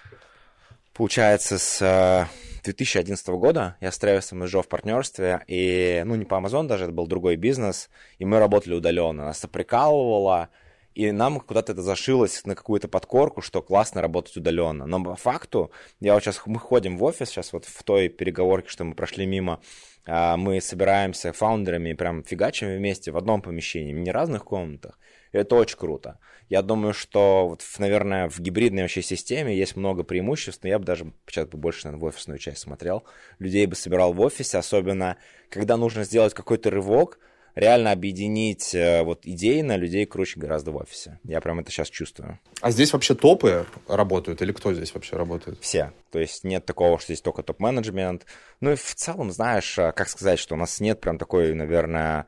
[0.94, 2.28] получается, с
[2.64, 6.66] 2011 э, года я с Тревисом и Жо в партнерстве, и, ну, не по Amazon
[6.66, 9.24] даже, это был другой бизнес, и мы работали удаленно.
[9.24, 10.48] Нас это прикалывало,
[10.94, 14.86] и нам куда-то это зашилось на какую-то подкорку, что классно работать удаленно.
[14.86, 18.68] Но по факту, я вот сейчас, мы ходим в офис, сейчас вот в той переговорке,
[18.68, 19.60] что мы прошли мимо,
[20.04, 24.98] а, мы собираемся фаундерами, прям фигачим вместе в одном помещении, не разных комнатах.
[25.32, 26.18] И это очень круто.
[26.48, 30.84] Я думаю, что, вот, наверное, в гибридной вообще системе есть много преимуществ, но я бы
[30.84, 33.04] даже сейчас бы больше, наверное, в офисную часть смотрел.
[33.38, 35.16] Людей бы собирал в офисе, особенно
[35.48, 37.18] когда нужно сделать какой-то рывок,
[37.54, 41.18] реально объединить э, вот идейно людей круче гораздо в офисе.
[41.24, 42.38] Я прям это сейчас чувствую.
[42.60, 45.58] А здесь вообще топы работают или кто здесь вообще работает?
[45.60, 45.92] Все.
[46.10, 48.26] То есть нет такого, что здесь только топ-менеджмент.
[48.60, 52.26] Ну и в целом, знаешь, э, как сказать, что у нас нет прям такой, наверное,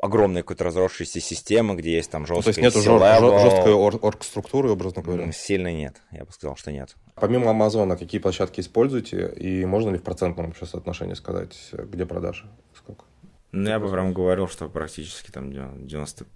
[0.00, 2.38] огромной какой-то разросшейся системы, где есть там жесткая...
[2.38, 5.30] Ну, то есть нет жест, жесткой орг-структуры, образно говоря?
[5.32, 6.94] Сильно нет, я бы сказал, что нет.
[7.14, 12.48] Помимо Амазона, какие площадки используете, и можно ли в процентном вообще соотношении сказать, где продажи?
[13.56, 16.26] Ну, я бы прям говорил, что практически там 90%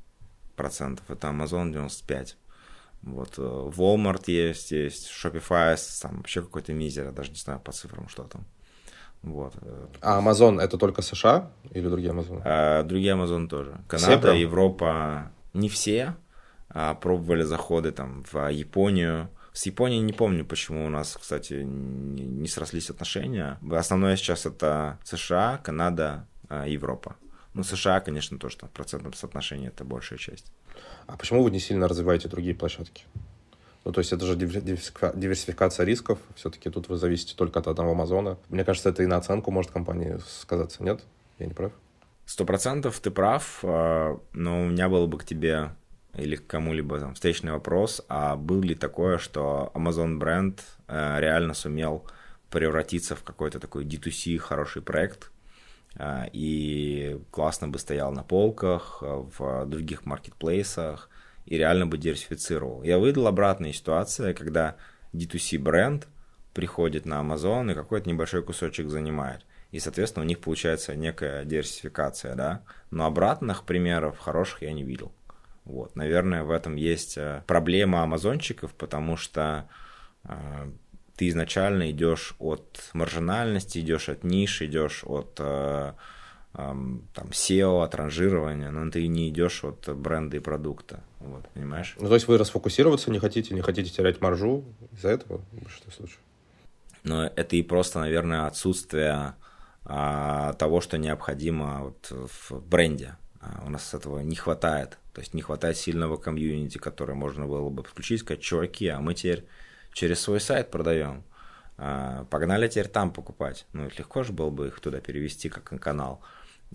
[0.57, 2.35] это Amazon, 95%.
[3.03, 7.73] Вот, э, Walmart есть, есть Shopify, там вообще какой-то мизер, я даже не знаю по
[7.73, 8.45] цифрам, что там.
[9.23, 9.55] Вот.
[9.61, 9.87] Э.
[10.01, 12.43] А Amazon это только США или другие Amazon?
[12.45, 13.79] А, другие Amazon тоже.
[13.89, 16.15] Канада, Европа, не все.
[16.69, 19.29] А, пробовали заходы там в Японию.
[19.53, 23.59] С Японией не помню, почему у нас, кстати, не, не срослись отношения.
[23.71, 27.17] Основное сейчас это США, Канада, а, Европа.
[27.55, 30.53] Ну, США, конечно, тоже там в процентном соотношении это большая часть.
[31.07, 33.05] А почему вы не сильно развиваете другие площадки?
[33.85, 36.19] Ну, то есть это же диверсификация рисков.
[36.35, 38.37] Все-таки тут вы зависите только от одного Амазона.
[38.51, 40.83] Мне кажется, это и на оценку может компании сказаться.
[40.83, 41.03] Нет?
[41.39, 41.73] Я не прав?
[42.27, 45.71] Сто процентов ты прав, а, но у меня был бы к тебе
[46.15, 51.55] или к кому-либо там встречный вопрос, а был ли такое, что Amazon бренд э, реально
[51.55, 52.05] сумел
[52.51, 55.31] превратиться в какой-то такой D2C хороший проект,
[56.33, 61.11] и классно бы стоял на полках, а, в других маркетплейсах
[61.47, 62.83] и реально бы диверсифицировал.
[62.83, 64.77] Я выдал обратная ситуация, когда
[65.13, 66.07] D2C бренд
[66.55, 69.45] приходит на Amazon и какой-то небольшой кусочек занимает.
[69.73, 72.63] И, соответственно, у них получается некая диверсификация, да.
[72.91, 75.13] Но обратных примеров хороших я не видел.
[75.65, 79.69] Вот, наверное, в этом есть э, проблема амазончиков, потому что
[81.21, 85.93] ты изначально идешь от маржинальности, идешь от ниш, идешь от э,
[86.55, 91.05] э, там SEO, от ранжирования, но ты не идешь от бренда и продукта.
[91.19, 91.95] Вот, понимаешь?
[92.01, 95.93] Ну, то есть вы расфокусироваться не хотите, не хотите терять маржу из-за этого в большинстве
[95.93, 96.21] случаев?
[97.03, 99.35] Но это и просто, наверное, отсутствие
[99.85, 103.17] а, того, что необходимо вот в бренде.
[103.43, 104.97] А, у нас этого не хватает.
[105.13, 109.13] То есть не хватает сильного комьюнити, которое можно было бы включить, сказать, чуваки, а мы
[109.13, 109.45] теперь
[109.93, 111.25] через свой сайт продаем.
[111.77, 113.67] А, погнали теперь там покупать.
[113.73, 116.21] Ну, легко же было бы их туда перевести как на канал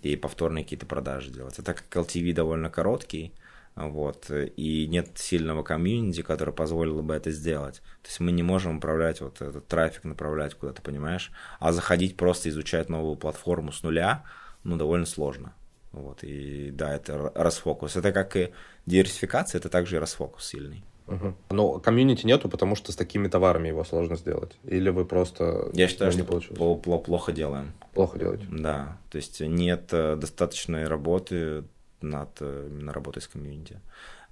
[0.01, 1.59] и повторные какие-то продажи делать.
[1.59, 3.33] А так как LTV довольно короткий,
[3.75, 7.81] вот, и нет сильного комьюнити, которое позволило бы это сделать.
[8.03, 11.31] То есть мы не можем управлять вот этот трафик, направлять куда-то, понимаешь?
[11.59, 14.23] А заходить просто изучать новую платформу с нуля,
[14.63, 15.53] ну, довольно сложно.
[15.91, 17.95] Вот, и да, это расфокус.
[17.95, 18.53] Это как и
[18.85, 20.83] диверсификация, это также и расфокус сильный.
[21.07, 21.33] Угу.
[21.51, 24.57] Но комьюнити нету, потому что с такими товарами его сложно сделать.
[24.63, 25.69] Или вы просто...
[25.73, 27.05] Я считаю, не что получилось?
[27.05, 27.73] плохо делаем.
[27.93, 28.45] Плохо делаете?
[28.49, 28.97] Да.
[29.11, 31.63] То есть нет э, достаточной работы
[32.01, 33.79] над э, именно работой с комьюнити.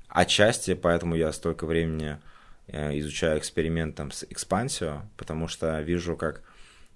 [0.07, 2.17] Отчасти, поэтому я столько времени
[2.67, 6.41] э, изучаю эксперимент там, с экспансией, потому что вижу, как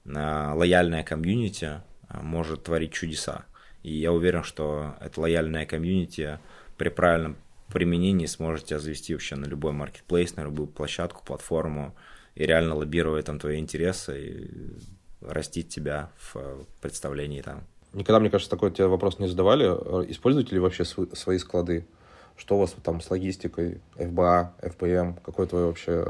[0.06, 3.44] лояльная комьюнити может творить чудеса.
[3.84, 6.40] И я уверен, что это лояльная комьюнити
[6.78, 7.36] при правильном
[7.74, 11.96] применении сможете завести вообще на любой маркетплейс, на любую площадку, платформу
[12.36, 14.52] и реально лоббировать там твои интересы и
[15.22, 17.64] растить тебя в представлении там.
[17.94, 19.66] Никогда, мне кажется, такой тебе вопрос не задавали.
[20.12, 21.88] Используете ли вообще свои склады?
[22.36, 25.20] Что у вас там с логистикой, FBA, FPM?
[25.26, 26.06] Какое твое вообще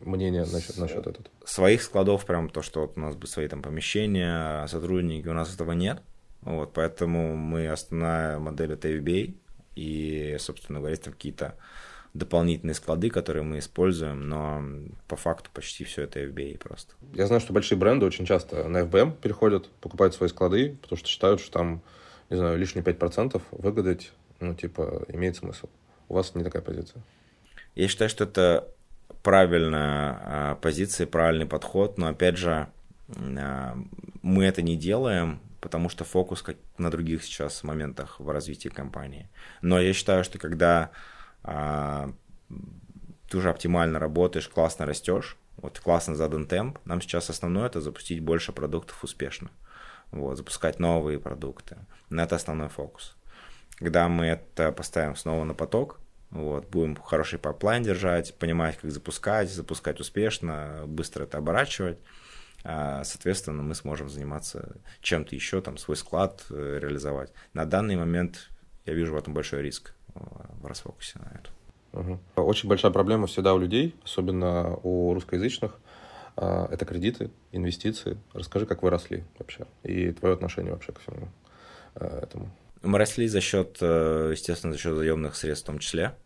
[0.00, 1.26] мнение насчет, насчет этого?
[1.44, 5.54] Своих складов, прям то, что вот у нас бы свои там помещения, сотрудники, у нас
[5.54, 6.00] этого нет.
[6.40, 9.34] Вот, поэтому мы основная модель это FBA,
[9.74, 11.56] и, собственно говоря, там какие-то
[12.14, 14.62] дополнительные склады, которые мы используем, но
[15.08, 16.94] по факту почти все это FBA просто.
[17.14, 21.08] Я знаю, что большие бренды очень часто на FBM переходят, покупают свои склады, потому что
[21.08, 21.82] считают, что там,
[22.28, 25.68] не знаю, лишние 5% выгадать, ну, типа, имеет смысл.
[26.08, 27.02] У вас не такая позиция.
[27.74, 28.68] Я считаю, что это
[29.22, 32.68] правильная а, позиция, правильный подход, но, опять же,
[33.16, 33.78] а,
[34.20, 39.30] мы это не делаем, потому что фокус как на других сейчас моментах в развитии компании.
[39.62, 40.90] Но я считаю, что когда
[41.44, 42.12] а,
[43.30, 48.20] ты уже оптимально работаешь, классно растешь, вот классно задан темп, нам сейчас основное это запустить
[48.20, 49.50] больше продуктов успешно.
[50.10, 51.78] Вот, запускать новые продукты.
[52.10, 53.16] На это основной фокус.
[53.76, 59.50] Когда мы это поставим снова на поток, вот, будем хороший pipeline держать, понимать, как запускать,
[59.50, 61.98] запускать успешно, быстро это оборачивать,
[62.64, 67.32] соответственно, мы сможем заниматься чем-то еще, там, свой склад э, реализовать.
[67.54, 68.50] На данный момент
[68.86, 70.20] я вижу в этом большой риск э,
[70.60, 71.50] в расфокусе на это.
[71.92, 72.20] Угу.
[72.44, 75.78] Очень большая проблема всегда у людей, особенно у русскоязычных,
[76.36, 78.16] а, это кредиты, инвестиции.
[78.32, 81.28] Расскажи, как вы росли вообще и твое отношение вообще к всему
[81.96, 82.50] э, этому.
[82.82, 86.16] Мы росли за счет, естественно, за счет заемных средств в том числе.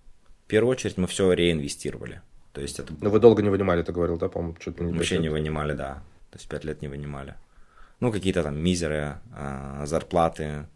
[0.44, 2.22] В первую очередь мы все реинвестировали.
[2.53, 2.94] То есть это...
[3.03, 5.75] Но вы долго не вынимали, ты говорил, да, по-моему, чуть ли не Вообще не вынимали,
[5.75, 6.03] да.
[6.30, 7.34] То есть пять лет не вынимали.
[8.00, 10.66] Ну, какие-то там мизеры, э, зарплаты,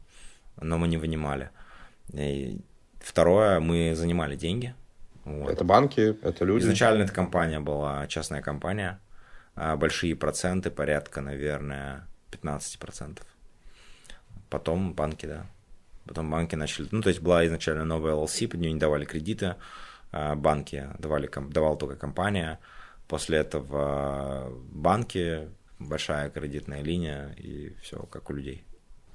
[0.60, 1.50] но мы не вынимали.
[2.12, 2.60] И
[2.98, 4.74] второе, мы занимали деньги.
[5.24, 5.50] Вот.
[5.50, 6.64] Это банки, это люди?
[6.64, 9.00] Изначально эта компания была частная компания.
[9.54, 13.20] А большие проценты, порядка, наверное, 15%.
[14.48, 15.46] Потом банки, да.
[16.06, 16.88] Потом банки начали...
[16.90, 19.56] Ну, то есть была изначально новая LLC, под нее не давали кредиты.
[20.12, 22.58] А банки давали, давала только компания.
[23.11, 25.49] После этого банки,
[25.81, 28.62] большая кредитная линия и все как у людей.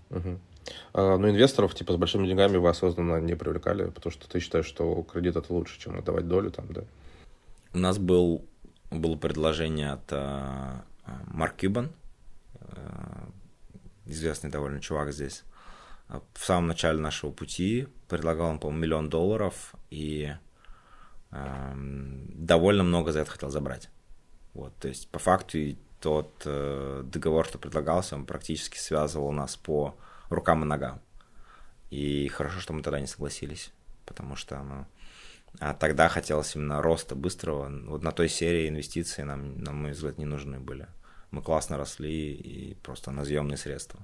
[0.10, 0.38] Угу.
[0.92, 4.66] А, но инвесторов типа с большими деньгами вы осознанно не привлекали, потому что ты считаешь,
[4.66, 6.84] что кредит это лучше, чем отдавать долю там, да?
[7.74, 8.46] У нас был,
[8.92, 10.82] было предложение от uh,
[11.28, 11.94] Марк Кюбан,
[12.56, 13.32] uh,
[14.08, 15.44] известный довольно чувак здесь.
[16.34, 20.34] В самом начале нашего пути предлагал он, по-моему, миллион долларов, и
[21.76, 23.90] довольно много за это хотел забрать.
[24.54, 25.58] Вот, то есть по факту
[26.00, 29.98] тот э, договор, что предлагался, он практически связывал нас по
[30.30, 31.02] рукам и ногам.
[31.90, 33.74] И хорошо, что мы тогда не согласились,
[34.06, 34.86] потому что ну,
[35.60, 37.70] а тогда хотелось именно роста быстрого.
[37.88, 40.88] Вот на той серии инвестиции нам, на мой взгляд, не нужны были.
[41.32, 44.00] Мы классно росли и просто на съемные средства.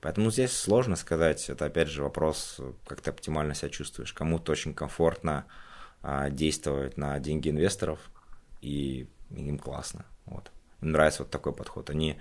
[0.00, 1.48] Поэтому здесь сложно сказать.
[1.48, 4.12] Это опять же вопрос, как ты оптимально себя чувствуешь.
[4.12, 5.46] Кому-то очень комфортно
[6.30, 7.98] действовать на деньги инвесторов,
[8.60, 10.04] и им классно.
[10.26, 10.50] Вот.
[10.80, 11.90] Им нравится вот такой подход.
[11.90, 12.18] Они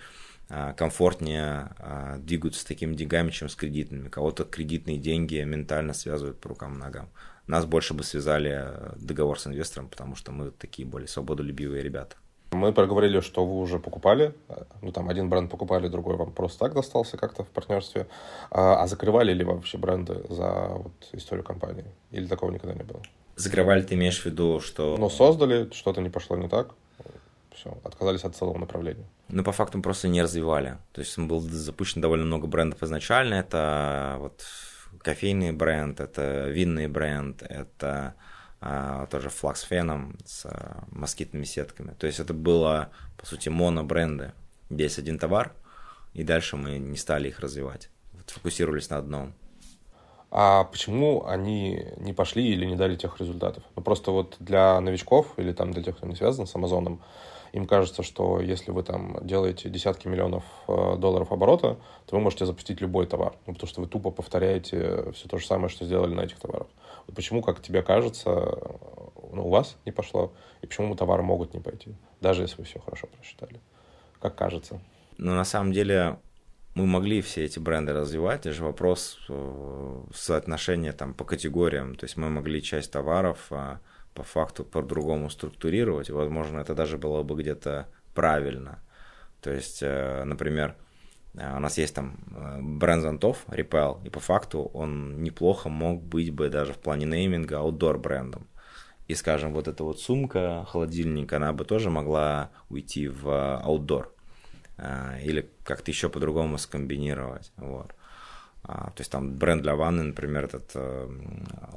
[0.49, 4.09] а, комфортнее а, двигаются с такими деньгами, чем с кредитными.
[4.09, 7.09] Кого-то кредитные деньги ментально связывают по рукам и ногам.
[7.47, 8.65] Нас больше бы связали
[8.95, 12.15] договор с инвестором, потому что мы такие более свободолюбивые ребята.
[12.51, 14.35] Мы проговорили, что вы уже покупали,
[14.81, 18.07] ну там один бренд покупали, другой вам просто так достался как-то в партнерстве.
[18.51, 21.85] А, а закрывали ли вообще бренды за вот историю компании?
[22.11, 23.01] Или такого никогда не было?
[23.35, 24.95] Закрывали, ты имеешь в виду, что...
[24.97, 26.75] Ну, создали, что-то не пошло не так,
[27.55, 29.05] все, отказались от целого направления.
[29.29, 30.77] Ну, по факту мы просто не развивали.
[30.91, 33.35] То есть был запущен довольно много брендов изначально.
[33.35, 34.45] Это вот
[35.01, 38.15] кофейный бренд, это винный бренд, это
[38.61, 41.93] а, тоже флаг с феном, с а, москитными сетками.
[41.97, 44.33] То есть это было, по сути, монобренды.
[44.69, 45.53] Здесь один товар,
[46.13, 47.89] и дальше мы не стали их развивать.
[48.13, 49.33] Вот, фокусировались на одном
[50.35, 53.63] а почему они не пошли или не дали тех результатов?
[53.75, 57.03] Ну, просто вот для новичков или там для тех, кто не связан с Амазоном,
[57.51, 61.77] им кажется, что если вы там делаете десятки миллионов э, долларов оборота,
[62.07, 65.45] то вы можете запустить любой товар, ну, потому что вы тупо повторяете все то же
[65.45, 66.65] самое, что сделали на этих товарах.
[67.05, 68.57] Вот почему, как тебе кажется,
[69.31, 72.79] ну, у вас не пошло, и почему товары могут не пойти, даже если вы все
[72.79, 73.59] хорошо просчитали,
[74.19, 74.81] как кажется.
[75.19, 76.17] Ну, на самом деле,
[76.75, 82.17] мы могли все эти бренды развивать, же вопрос э, соотношения там по категориям, то есть
[82.17, 83.79] мы могли часть товаров а,
[84.15, 88.79] по факту по-другому структурировать, возможно, это даже было бы где-то правильно.
[89.41, 90.75] То есть, э, например,
[91.35, 92.17] э, у нас есть там
[92.79, 97.59] бренд зонтов, Repel, и по факту он неплохо мог быть бы даже в плане нейминга
[97.59, 98.47] аутдор брендом.
[99.07, 104.12] И, скажем, вот эта вот сумка, холодильник, она бы тоже могла уйти в аутдор.
[104.77, 107.51] А, или как-то еще по-другому скомбинировать.
[107.57, 107.93] Вот.
[108.63, 111.09] А, то есть там бренд для ванны, например, этот э,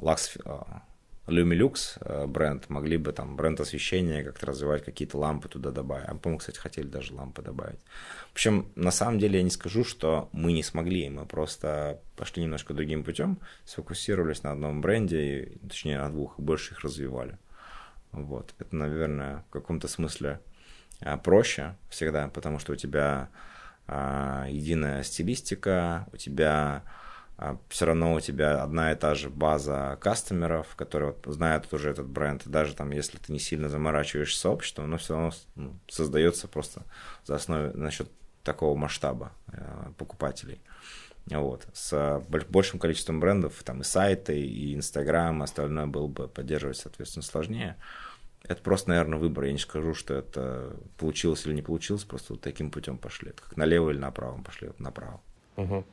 [0.01, 0.79] Lux, э,
[1.27, 6.07] Lumilux э, бренд, могли бы там бренд освещения как-то развивать, какие-то лампы туда добавить.
[6.07, 7.79] А, по-моему, кстати, хотели даже лампы добавить.
[8.29, 12.43] В общем, на самом деле я не скажу, что мы не смогли, мы просто пошли
[12.43, 17.37] немножко другим путем, сфокусировались на одном бренде, точнее на двух, и больше их развивали.
[18.13, 18.55] Вот.
[18.59, 20.39] Это, наверное, в каком-то смысле
[21.23, 23.29] проще всегда, потому что у тебя
[23.87, 26.83] а, единая стилистика, у тебя
[27.37, 32.07] а, все равно у тебя одна и та же база кастомеров, которые знают уже этот
[32.07, 32.45] бренд.
[32.45, 36.83] И даже там, если ты не сильно заморачиваешь сообщество, оно все равно ну, создается просто
[37.23, 38.11] за основе насчет
[38.43, 40.61] такого масштаба э, покупателей.
[41.27, 41.67] Вот.
[41.73, 47.75] С большим количеством брендов, там и сайты, и Инстаграм, остальное было бы поддерживать, соответственно, сложнее.
[48.47, 49.45] Это просто, наверное, выбор.
[49.45, 53.29] Я не скажу, что это получилось или не получилось, просто вот таким путем пошли.
[53.29, 55.19] Это как налево или направо пошли, вот направо.
[55.57, 55.85] Угу.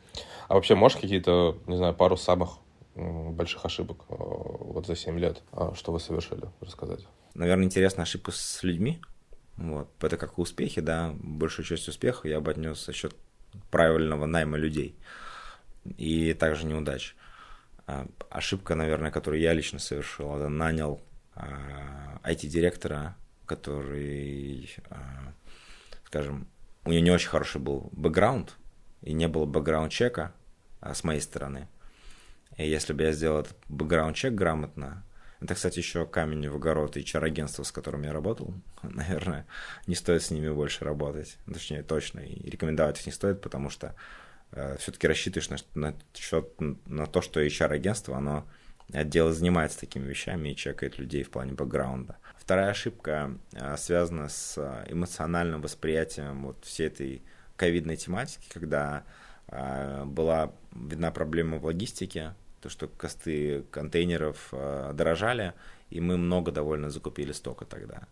[0.48, 2.59] А вообще можешь какие-то, не знаю, пару самых
[2.94, 7.07] больших ошибок э, вот за 7 лет, а, что вы совершили, рассказать?
[7.34, 9.00] Наверное, интересная ошибка с людьми.
[9.57, 9.88] Вот.
[10.00, 11.12] Это как и успехи, да.
[11.16, 13.16] Большую часть успеха я бы отнес за счет
[13.70, 14.96] правильного найма людей.
[15.96, 17.16] И также неудач.
[17.86, 21.00] А, ошибка, наверное, которую я лично совершил, это нанял
[21.37, 23.16] IT-директора, а,
[23.47, 25.32] который, а,
[26.07, 26.47] скажем,
[26.85, 28.57] у него не очень хороший был бэкграунд,
[29.03, 30.32] и не было бэкграунд-чека
[30.80, 31.68] а, с моей стороны.
[32.57, 35.05] И если бы я сделал этот бэкграунд-чек грамотно,
[35.41, 38.55] это, кстати, еще камень в огород HR-агентства, с которым я работал.
[38.82, 39.47] Наверное,
[39.87, 41.37] не стоит с ними больше работать.
[41.47, 42.20] Точнее, точно.
[42.20, 43.95] И рекомендовать их не стоит, потому что
[44.53, 46.49] э, все-таки рассчитываешь на, на, счет,
[46.87, 48.47] на то, что HR-агентство, оно
[48.93, 52.16] отдел занимается такими вещами и чекает людей в плане бэкграунда.
[52.37, 57.22] Вторая ошибка а, связана с а, эмоциональным восприятием вот всей этой
[57.57, 59.05] ковидной тематики, когда
[59.49, 65.53] а, была видна проблема в логистике, то, что косты контейнеров дорожали,
[65.91, 68.09] и мы много довольно закупили стока тогда.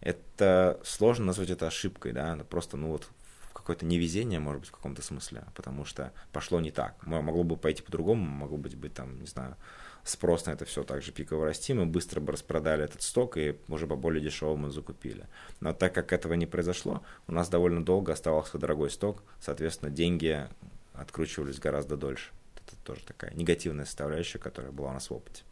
[0.00, 3.08] Это сложно назвать это ошибкой, да, просто, ну вот,
[3.54, 6.94] какое-то невезение, может быть, в каком-то смысле, потому что пошло не так.
[7.06, 9.56] Могло бы пойти по-другому, могло быть, быть там, не знаю,
[10.04, 13.86] спрос на это все также пиково расти, мы быстро бы распродали этот сток и уже
[13.86, 15.26] по более дешевому закупили.
[15.60, 20.46] Но так как этого не произошло, у нас довольно долго оставался дорогой сток, соответственно, деньги
[20.92, 22.30] откручивались гораздо дольше.
[22.56, 25.42] Это тоже такая негативная составляющая, которая была у нас в опыте.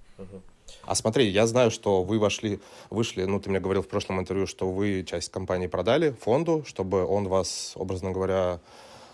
[0.84, 4.46] А смотри, я знаю, что вы вошли, вышли, ну, ты мне говорил в прошлом интервью,
[4.46, 8.60] что вы часть компании продали фонду, чтобы он вас, образно говоря,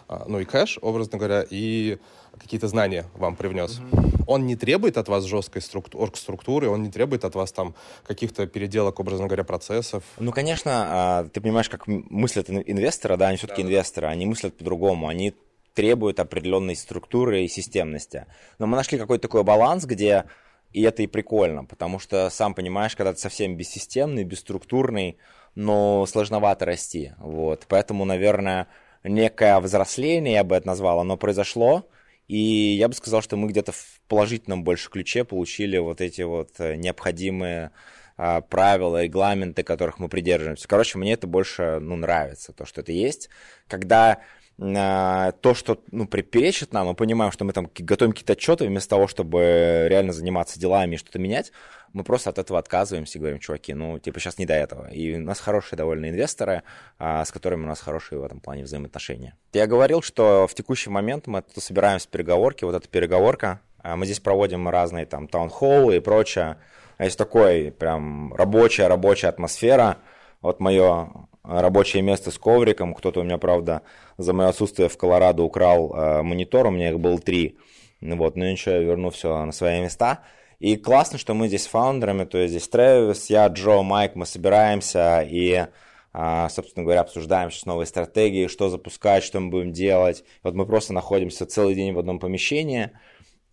[0.08, 1.98] а, ну и кэш, образно говоря, и
[2.38, 3.80] какие-то знания вам привнес.
[3.80, 4.24] Mm-hmm.
[4.26, 7.74] Он не требует от вас жесткой структу- оргструктуры, он не требует от вас там
[8.06, 10.04] каких-то переделок, образно говоря, процессов.
[10.18, 13.68] Ну, конечно, а, ты понимаешь, как мыслят инвесторы, да, они все-таки да.
[13.68, 15.34] инвесторы, они мыслят по-другому, они
[15.74, 18.26] требуют определенной структуры и системности.
[18.58, 20.24] Но мы нашли какой-то такой баланс, где
[20.72, 25.18] и это и прикольно, потому что, сам понимаешь, когда ты совсем бессистемный, бесструктурный,
[25.54, 27.12] но сложновато расти.
[27.18, 27.64] Вот.
[27.68, 28.68] Поэтому, наверное,
[29.02, 31.88] некое взросление, я бы это назвал, оно произошло,
[32.28, 36.50] и я бы сказал, что мы где-то в положительном больше ключе получили вот эти вот
[36.58, 37.72] э, необходимые
[38.16, 40.68] а, правила, регламенты, которых мы придерживаемся.
[40.68, 43.30] Короче, мне это больше ну, нравится, то, что это есть.
[43.68, 44.20] Когда
[44.58, 49.06] то, что ну, перечит нам, мы понимаем, что мы там готовим какие-то отчеты, вместо того,
[49.06, 51.52] чтобы реально заниматься делами и что-то менять,
[51.92, 54.88] мы просто от этого отказываемся и говорим, чуваки, ну, типа, сейчас не до этого.
[54.88, 56.62] И у нас хорошие довольно инвесторы,
[56.98, 59.36] а, с которыми у нас хорошие в этом плане взаимоотношения.
[59.52, 63.96] Я говорил, что в текущий момент мы тут собираемся в переговорке, вот эта переговорка, а,
[63.96, 66.58] мы здесь проводим разные там таунхоллы и прочее.
[66.98, 69.98] Есть такой прям рабочая, рабочая атмосфера.
[70.40, 72.94] Вот мое рабочее место с ковриком.
[72.94, 73.82] Кто-то у меня, правда,
[74.18, 77.56] за мое отсутствие в Колорадо украл э, монитор, у меня их было три.
[78.00, 80.20] Ну вот, но ничего, я верну все на свои места.
[80.60, 84.14] И классно, что мы здесь с founder ами, то есть здесь Трэвис, я, Джо, Майк,
[84.14, 85.66] мы собираемся и,
[86.12, 90.24] а, собственно говоря, обсуждаем сейчас новые стратегии, что запускать, что мы будем делать.
[90.42, 92.90] Вот мы просто находимся целый день в одном помещении,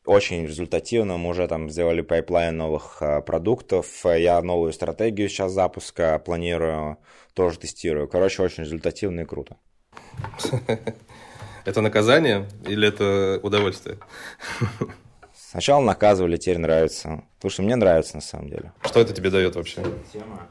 [0.06, 1.18] очень результативно.
[1.18, 3.88] Мы уже там сделали pipeline новых а, продуктов.
[4.06, 6.98] Я новую стратегию сейчас запуска планирую,
[7.34, 8.08] тоже тестирую.
[8.08, 9.58] Короче, очень результативно и круто.
[11.66, 13.98] Это наказание или это удовольствие?
[15.34, 17.24] Сначала наказывали, теперь нравится.
[17.42, 18.74] Слушай, мне нравится на самом деле.
[18.82, 19.82] Что это тебе дает вообще?
[20.12, 20.48] Тема.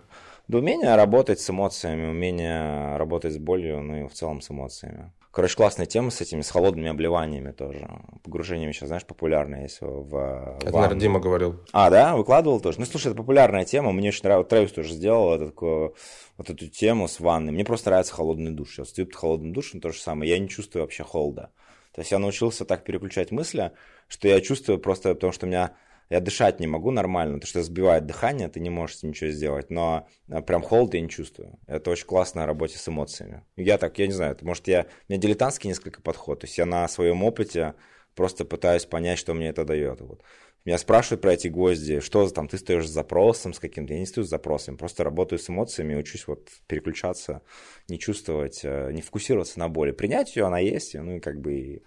[0.49, 5.13] Да умение работать с эмоциями, умение работать с болью, ну и в целом с эмоциями.
[5.35, 7.91] Короче, классная тема с этими, с холодными обливаниями тоже.
[8.23, 11.61] Погружениями сейчас, знаешь, популярная есть в Это, наверное, Дима говорил.
[11.73, 12.15] А, да?
[12.15, 12.79] Выкладывал тоже?
[12.79, 13.91] Ну, слушай, это популярная тема.
[13.91, 14.51] Мне очень нравится.
[14.51, 15.91] Трэвис тоже сделал это, такое,
[16.37, 17.51] вот эту тему с ванной.
[17.51, 18.79] Мне просто нравится холодный душ.
[18.79, 20.31] Я стою под холодным душем, то же самое.
[20.31, 21.51] Я не чувствую вообще холода.
[21.93, 23.73] То есть я научился так переключать мысли,
[24.07, 25.73] что я чувствую просто, потому что у меня
[26.11, 30.07] я дышать не могу нормально, потому что сбивает дыхание, ты не можешь ничего сделать, но
[30.29, 31.59] э, прям холод я не чувствую.
[31.67, 33.43] Это очень классная работа с эмоциями.
[33.57, 36.67] Я так, я не знаю, может я, у меня дилетантский несколько подход, то есть я
[36.67, 37.75] на своем опыте
[38.15, 40.01] просто пытаюсь понять, что мне это дает.
[40.01, 40.23] Вот.
[40.65, 44.07] Меня спрашивают про эти гвозди, что там, ты стоишь с запросом с каким-то, я не
[44.07, 47.43] стою с запросом, просто работаю с эмоциями, учусь вот переключаться,
[47.89, 49.93] не чувствовать, э, не фокусироваться на боли.
[49.93, 51.83] Принять ее, она есть, ну и как бы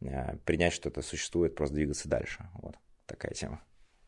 [0.00, 2.48] э, принять, что это существует, просто двигаться дальше.
[2.62, 2.76] Вот
[3.06, 3.60] такая тема.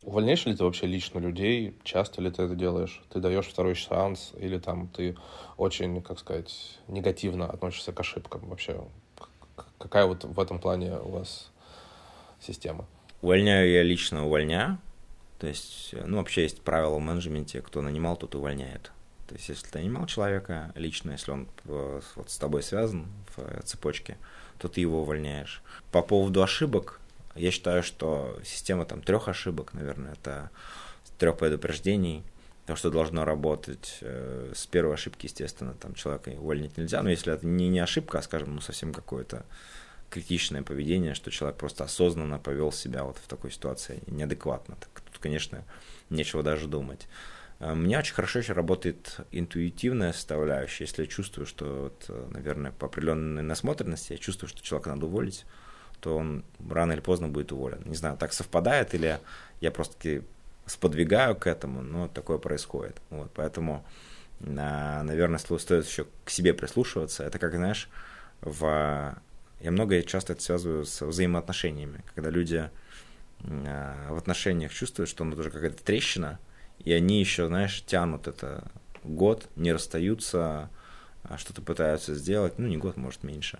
[0.02, 1.76] Увольняешь ли ты вообще лично людей?
[1.82, 3.02] Часто ли ты это делаешь?
[3.10, 5.16] Ты даешь второй шанс или там ты
[5.56, 8.80] очень, как сказать, негативно относишься к ошибкам вообще?
[9.78, 11.50] Какая вот в этом плане у вас
[12.40, 12.86] система?
[13.22, 14.78] Увольняю я лично, увольняю.
[15.40, 18.92] То есть, ну, вообще есть правила в менеджменте, кто нанимал, тот увольняет.
[19.28, 23.62] То есть, если ты нанимал человека лично, если он э, вот с тобой связан в
[23.62, 24.16] цепочке,
[24.58, 25.62] то ты его увольняешь.
[25.92, 27.00] По поводу ошибок,
[27.38, 30.50] я считаю, что система там трех ошибок, наверное, это
[31.18, 32.24] трех предупреждений,
[32.66, 33.98] то, что должно работать.
[34.02, 38.18] Э, с первой ошибки, естественно, там человека уволнить нельзя, но если это не, не ошибка,
[38.18, 39.46] а, скажем, ну, совсем какое-то
[40.10, 44.76] критичное поведение, что человек просто осознанно повел себя вот в такой ситуации неадекватно.
[44.80, 45.64] Так, тут, конечно,
[46.10, 47.08] нечего даже думать.
[47.58, 50.84] Э, мне очень хорошо еще работает интуитивная составляющая.
[50.84, 55.06] Если я чувствую, что, вот, э, наверное, по определенной насмотренности, я чувствую, что человека надо
[55.06, 55.44] уволить,
[56.00, 57.82] то он рано или поздно будет уволен.
[57.84, 59.18] Не знаю, так совпадает или
[59.60, 60.22] я просто
[60.66, 62.96] сподвигаю к этому, но такое происходит.
[63.10, 63.84] Вот, поэтому,
[64.40, 67.24] наверное, стоит еще к себе прислушиваться.
[67.24, 67.88] Это как, знаешь,
[68.40, 69.16] в...
[69.60, 72.70] я много часто это связываю с взаимоотношениями, когда люди
[73.40, 76.38] а, в отношениях чувствуют, что ну тоже какая-то трещина,
[76.78, 78.70] и они еще, знаешь, тянут это
[79.02, 80.70] год, не расстаются,
[81.24, 83.58] а что-то пытаются сделать, ну, не год, может, меньше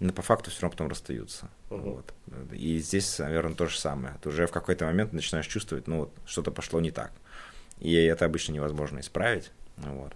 [0.00, 1.50] но по факту все равно потом расстаются.
[1.70, 1.80] Uh-huh.
[1.80, 2.14] Вот.
[2.52, 4.16] И здесь, наверное, то же самое.
[4.22, 7.12] Ты уже в какой-то момент начинаешь чувствовать, ну вот, что-то пошло не так.
[7.80, 9.50] И это обычно невозможно исправить.
[9.76, 10.12] Вот.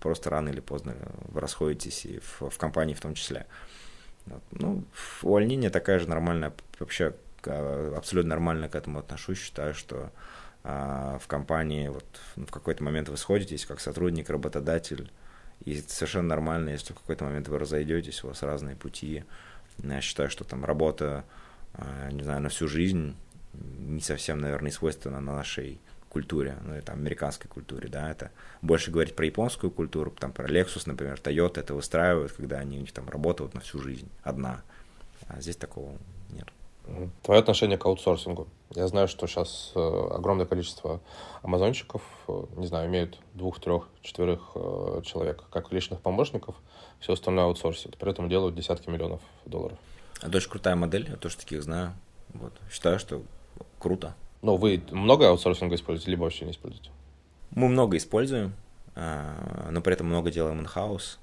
[0.00, 0.94] Просто рано или поздно
[1.28, 3.46] вы расходитесь, и в, в компании в том числе.
[4.26, 4.42] Вот.
[4.50, 4.84] Ну,
[5.22, 7.14] увольнение такая же нормальная, вообще
[7.44, 9.38] абсолютно нормально к этому отношусь.
[9.38, 10.10] Считаю, что
[10.64, 12.04] а, в компании вот
[12.34, 15.10] в какой-то момент вы сходитесь как сотрудник, работодатель,
[15.66, 19.24] и совершенно нормально, если в какой-то момент вы разойдетесь, у вас разные пути.
[19.82, 21.24] Я считаю, что там работа,
[21.74, 23.14] а, не знаю, на всю жизнь
[23.52, 28.30] не совсем, наверное, свойственна на нашей культуре, ну, это американской культуре, да, это
[28.62, 32.80] больше говорить про японскую культуру, там, про Lexus, например, Toyota это выстраивают, когда они у
[32.82, 34.62] них там работают на всю жизнь, одна,
[35.26, 35.98] а здесь такого.
[37.22, 38.46] Твое отношение к аутсорсингу.
[38.74, 41.00] Я знаю, что сейчас э, огромное количество
[41.42, 46.54] амазонщиков, э, не знаю, имеют двух, трех, четверых э, человек как личных помощников,
[47.00, 49.78] все остальное аутсорсят, при этом делают десятки миллионов долларов.
[50.22, 51.92] Это очень крутая модель, я тоже таких знаю.
[52.34, 52.52] Вот.
[52.70, 53.22] Считаю, что
[53.80, 54.14] круто.
[54.42, 56.90] Но вы много аутсорсинга используете, либо вообще не используете?
[57.50, 58.54] Мы много используем,
[58.94, 61.18] но при этом много делаем in-house.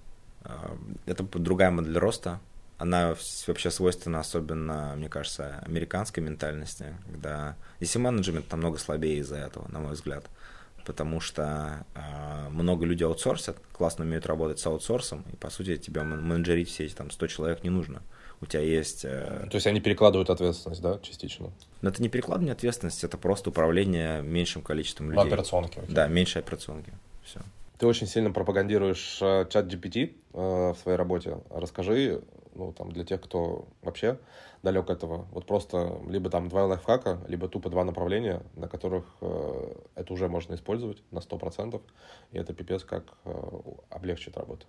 [1.06, 2.40] Это другая модель роста,
[2.84, 3.16] она
[3.48, 9.80] вообще свойственна особенно, мне кажется, американской ментальности, когда если менеджмент намного слабее из-за этого, на
[9.80, 10.26] мой взгляд,
[10.86, 16.04] потому что э, много людей аутсорсят, классно умеют работать с аутсорсом, и по сути тебе
[16.04, 18.02] менеджерить все эти там 100 человек не нужно.
[18.42, 19.06] У тебя есть...
[19.06, 19.48] Э...
[19.50, 21.52] То есть они перекладывают ответственность, да, частично?
[21.82, 25.26] Но это не перекладывание ответственности, это просто управление меньшим количеством людей.
[25.26, 25.80] Операционки.
[25.80, 25.94] Okay.
[25.94, 26.92] Да, меньше операционки.
[27.24, 27.40] Все.
[27.78, 31.38] Ты очень сильно пропагандируешь э, чат GPT э, в своей работе.
[31.50, 32.22] Расскажи,
[32.56, 34.18] ну, там, для тех, кто вообще
[34.62, 35.28] далек от этого.
[35.32, 40.28] Вот просто либо там два лайфхака, либо тупо два направления, на которых э, это уже
[40.28, 41.82] можно использовать на 100%,
[42.32, 43.34] и это пипец как э,
[43.90, 44.66] облегчит работу.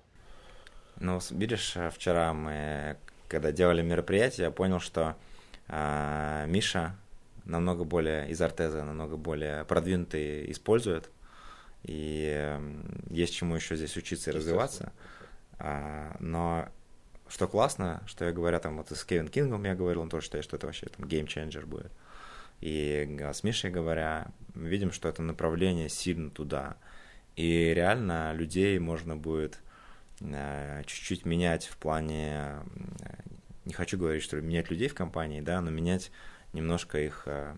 [1.00, 2.96] Ну, видишь, вчера мы,
[3.28, 5.16] когда делали мероприятие, я понял, что
[5.68, 6.96] э, Миша
[7.44, 11.10] намного более, из Артеза намного более продвинутый использует,
[11.82, 12.60] и э,
[13.10, 14.92] есть чему еще здесь учиться и развиваться.
[15.58, 16.68] А, но
[17.34, 20.44] что классно, что я говорю, там, вот с Кевин Кингом я говорил, он тоже считает,
[20.44, 21.90] что это вообще там геймченджер будет.
[22.60, 26.76] И с Мишей говоря, видим, что это направление сильно туда.
[27.34, 29.58] И реально людей можно будет
[30.20, 32.52] э, чуть-чуть менять в плане,
[33.64, 36.12] не хочу говорить, что менять людей в компании, да, но менять
[36.52, 37.56] немножко их э,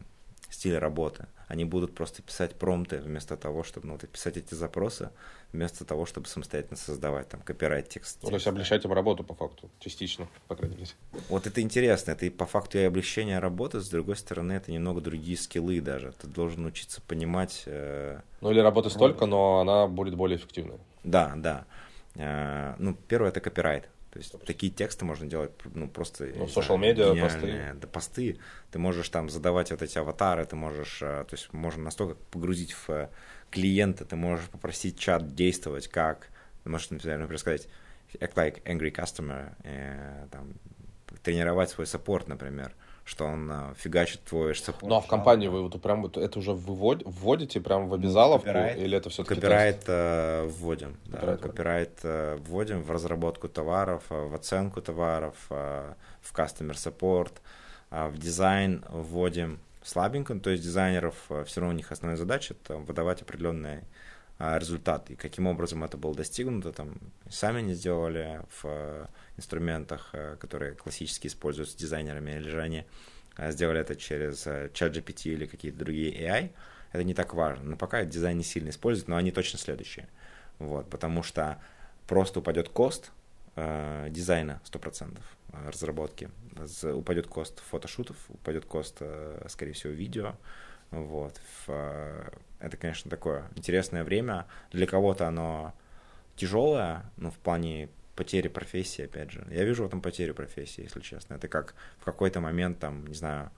[0.48, 1.26] стиль работы.
[1.48, 5.10] Они будут просто писать промты вместо того, чтобы ну, писать эти запросы,
[5.56, 8.18] вместо того, чтобы самостоятельно создавать там копирайт текст.
[8.22, 10.90] Ну, то есть облегчать им работу по факту, частично, по крайней мере.
[11.28, 15.00] Вот это интересно, это и по факту и облегчение работы, с другой стороны, это немного
[15.00, 16.12] другие скиллы даже.
[16.20, 17.64] Ты должен учиться понимать...
[17.66, 18.20] Э...
[18.40, 20.78] Ну или работы столько, но она будет более эффективной.
[21.02, 21.64] Да, да.
[22.14, 23.88] Э, ну, первое это копирайт.
[24.16, 26.26] То есть такие тексты можно делать ну, просто...
[26.34, 27.74] Ну, social медиа, посты.
[27.80, 28.38] Да, посты.
[28.70, 31.02] Ты можешь там задавать вот эти аватары, ты можешь...
[31.02, 33.08] Э, то есть можно настолько погрузить в э,
[33.50, 36.28] клиента, ты можешь попросить чат действовать как...
[36.64, 37.68] Можешь, например, сказать
[38.14, 40.54] act like angry customer, э, там,
[41.22, 42.74] тренировать свой support, например
[43.06, 44.90] что он а, фигачит твой support.
[44.90, 48.46] Ну а в компании вы вот прям вот это уже вывод, вводите прям в обязаловку
[48.46, 50.96] копирайт, или это все-таки Копирайт э, вводим.
[51.12, 56.72] Копирайт, да, копирайт э, вводим в разработку товаров, э, в оценку товаров, э, в customer
[56.72, 57.32] support,
[57.92, 62.54] э, в дизайн вводим слабенько, то есть дизайнеров э, все равно у них основная задача
[62.54, 63.84] это выдавать определенные
[64.38, 65.14] э, результаты.
[65.14, 66.94] И каким образом это было достигнуто, там
[67.28, 72.84] сами не сделали в инструментах, э, которые классически используются дизайнерами, или же они
[73.36, 76.50] э, сделали это через э, ChatGPT или какие-то другие AI,
[76.92, 77.70] это не так важно.
[77.70, 80.08] Но пока дизайн не сильно используют, но они точно следующие.
[80.58, 81.60] Вот, потому что
[82.06, 83.12] просто упадет кост
[83.56, 85.18] э, дизайна 100%
[85.52, 86.30] разработки,
[86.82, 90.34] упадет кост фотошутов, упадет кост, э, скорее всего, видео.
[90.90, 91.40] Вот.
[91.66, 94.46] В, это, конечно, такое интересное время.
[94.72, 95.74] Для кого-то оно
[96.36, 99.46] тяжелое, ну, в плане потери профессии, опять же.
[99.50, 101.34] Я вижу в этом потерю профессии, если честно.
[101.34, 103.50] Это как в какой-то момент, там, не знаю,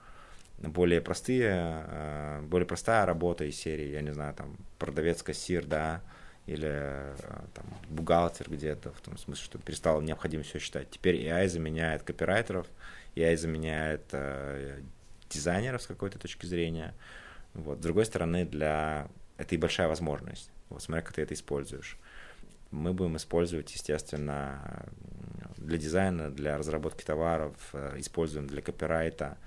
[0.57, 6.01] более простые, э, более простая работа из серии, я не знаю, там, продавец-кассир, да,
[6.45, 7.15] или э,
[7.53, 10.89] там, бухгалтер где-то, в том смысле, что перестал необходимо все считать.
[10.89, 12.67] Теперь AI заменяет копирайтеров,
[13.15, 14.81] AI заменяет э,
[15.29, 16.93] дизайнеров с какой-то точки зрения.
[17.53, 17.79] Вот.
[17.79, 19.07] С другой стороны, для...
[19.37, 20.51] это и большая возможность.
[20.69, 21.97] Вот смотря, как ты это используешь
[22.71, 24.85] мы будем использовать, естественно,
[25.57, 29.37] для дизайна, для разработки товаров, э, используем для копирайта.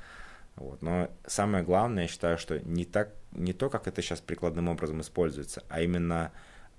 [0.57, 0.83] Вот.
[0.83, 5.01] Но самое главное, я считаю, что не, так, не то, как это сейчас прикладным образом
[5.01, 6.33] используется, а именно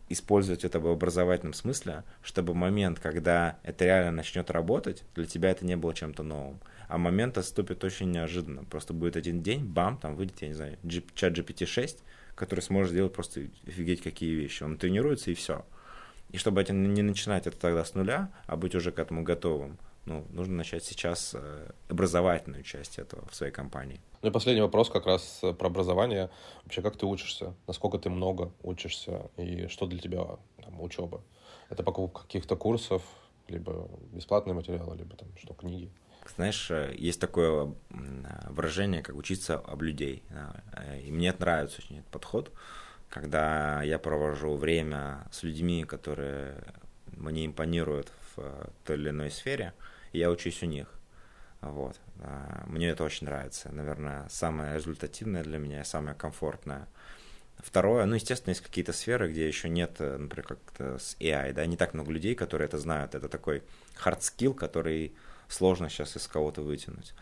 [0.09, 5.65] использовать это в образовательном смысле, чтобы момент, когда это реально начнет работать, для тебя это
[5.65, 6.59] не было чем-то новым.
[6.88, 8.63] А момент отступит очень неожиданно.
[8.65, 10.77] Просто будет один день, бам, там выйдет, я не знаю,
[11.15, 11.99] чат GPT-6,
[12.36, 14.63] который сможет сделать просто офигеть какие вещи.
[14.63, 15.65] Он тренируется и все.
[16.29, 19.77] И чтобы это не начинать это тогда с нуля, а быть уже к этому готовым,
[20.05, 24.01] ну, нужно начать сейчас э, образовательную часть этого в своей компании.
[24.21, 26.29] Ну и последний вопрос как раз э, про образование.
[26.63, 27.53] Вообще, как ты учишься?
[27.67, 29.29] Насколько ты много учишься?
[29.38, 30.25] И что для тебя
[30.61, 31.21] там, учеба?
[31.69, 33.01] Это покупка каких-то курсов,
[33.47, 35.89] либо бесплатные материалы, либо там что, книги?
[36.36, 37.74] Знаешь, э, есть такое
[38.49, 40.24] выражение, как учиться об людей.
[41.03, 42.51] И мне нравится очень этот подход
[43.13, 46.55] когда я провожу время с людьми, которые
[47.15, 49.74] мне импонируют в той или иной сфере,
[50.13, 50.88] и я учусь у них.
[51.61, 51.95] Вот.
[52.21, 53.71] А, мне это очень нравится.
[53.71, 56.88] Наверное, самое результативное для меня, самое комфортное.
[57.59, 61.78] Второе, ну, естественно, есть какие-то сферы, где еще нет, например, как-то с AI, да, не
[61.78, 63.13] так много людей, которые это знают.
[63.13, 63.61] Это такой
[64.03, 65.13] hard skill, который
[65.53, 67.13] сложно сейчас из кого-то вытянуть.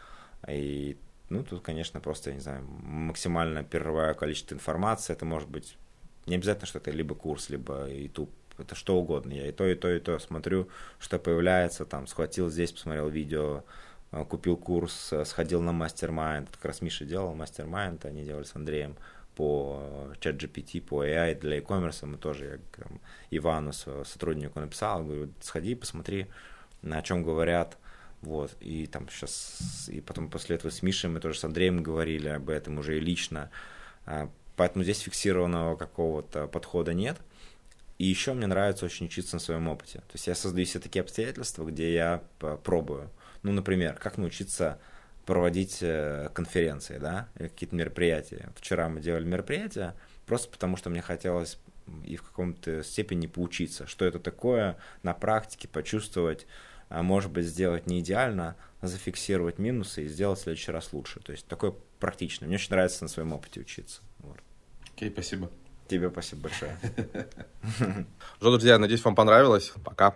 [0.48, 0.98] И
[1.30, 5.14] ну, тут, конечно, просто, я не знаю, максимально первое количество информации.
[5.14, 5.78] Это может быть
[6.26, 8.32] не обязательно, что это либо курс, либо YouTube.
[8.58, 9.32] Это что угодно.
[9.32, 10.68] Я и то, и то, и то смотрю,
[11.00, 11.86] что появляется.
[11.86, 13.64] Там схватил здесь, посмотрел видео,
[14.12, 16.50] э, купил курс, э, сходил на мастер-майнд.
[16.50, 18.98] Как раз Миша делал мастер-майнд, они делали с Андреем
[19.36, 22.06] по чат GPT, по AI для e-commerce.
[22.06, 23.00] Мы тоже, я там,
[23.32, 26.28] Ивану, сотруднику написал, говорю, сходи, посмотри,
[26.82, 27.78] на чем говорят
[28.22, 32.28] вот, и там сейчас, и потом после этого с Мишей мы тоже с Андреем говорили
[32.28, 33.50] об этом уже и лично.
[34.06, 37.18] А, поэтому здесь фиксированного какого-то подхода нет.
[37.98, 40.00] И еще мне нравится очень учиться на своем опыте.
[40.00, 42.24] То есть я создаю все такие обстоятельства, где я
[42.64, 43.10] пробую.
[43.44, 44.80] Ну, например, как научиться
[45.26, 48.50] проводить э, конференции, да, какие-то мероприятия.
[48.56, 49.94] Вчера мы делали мероприятие,
[50.26, 51.60] просто потому что мне хотелось
[52.04, 56.48] и в каком-то степени поучиться, что это такое на практике, почувствовать,
[56.92, 61.22] а, может быть, сделать не идеально, а зафиксировать минусы и сделать в следующий раз лучше.
[61.22, 62.48] То есть такое практичное.
[62.48, 64.02] Мне очень нравится на своем опыте учиться.
[64.20, 64.38] Вот.
[64.94, 65.50] Окей, okay, спасибо.
[65.88, 66.78] Тебе спасибо большое.
[68.38, 69.72] Что, друзья, надеюсь, вам понравилось.
[69.86, 70.16] Пока.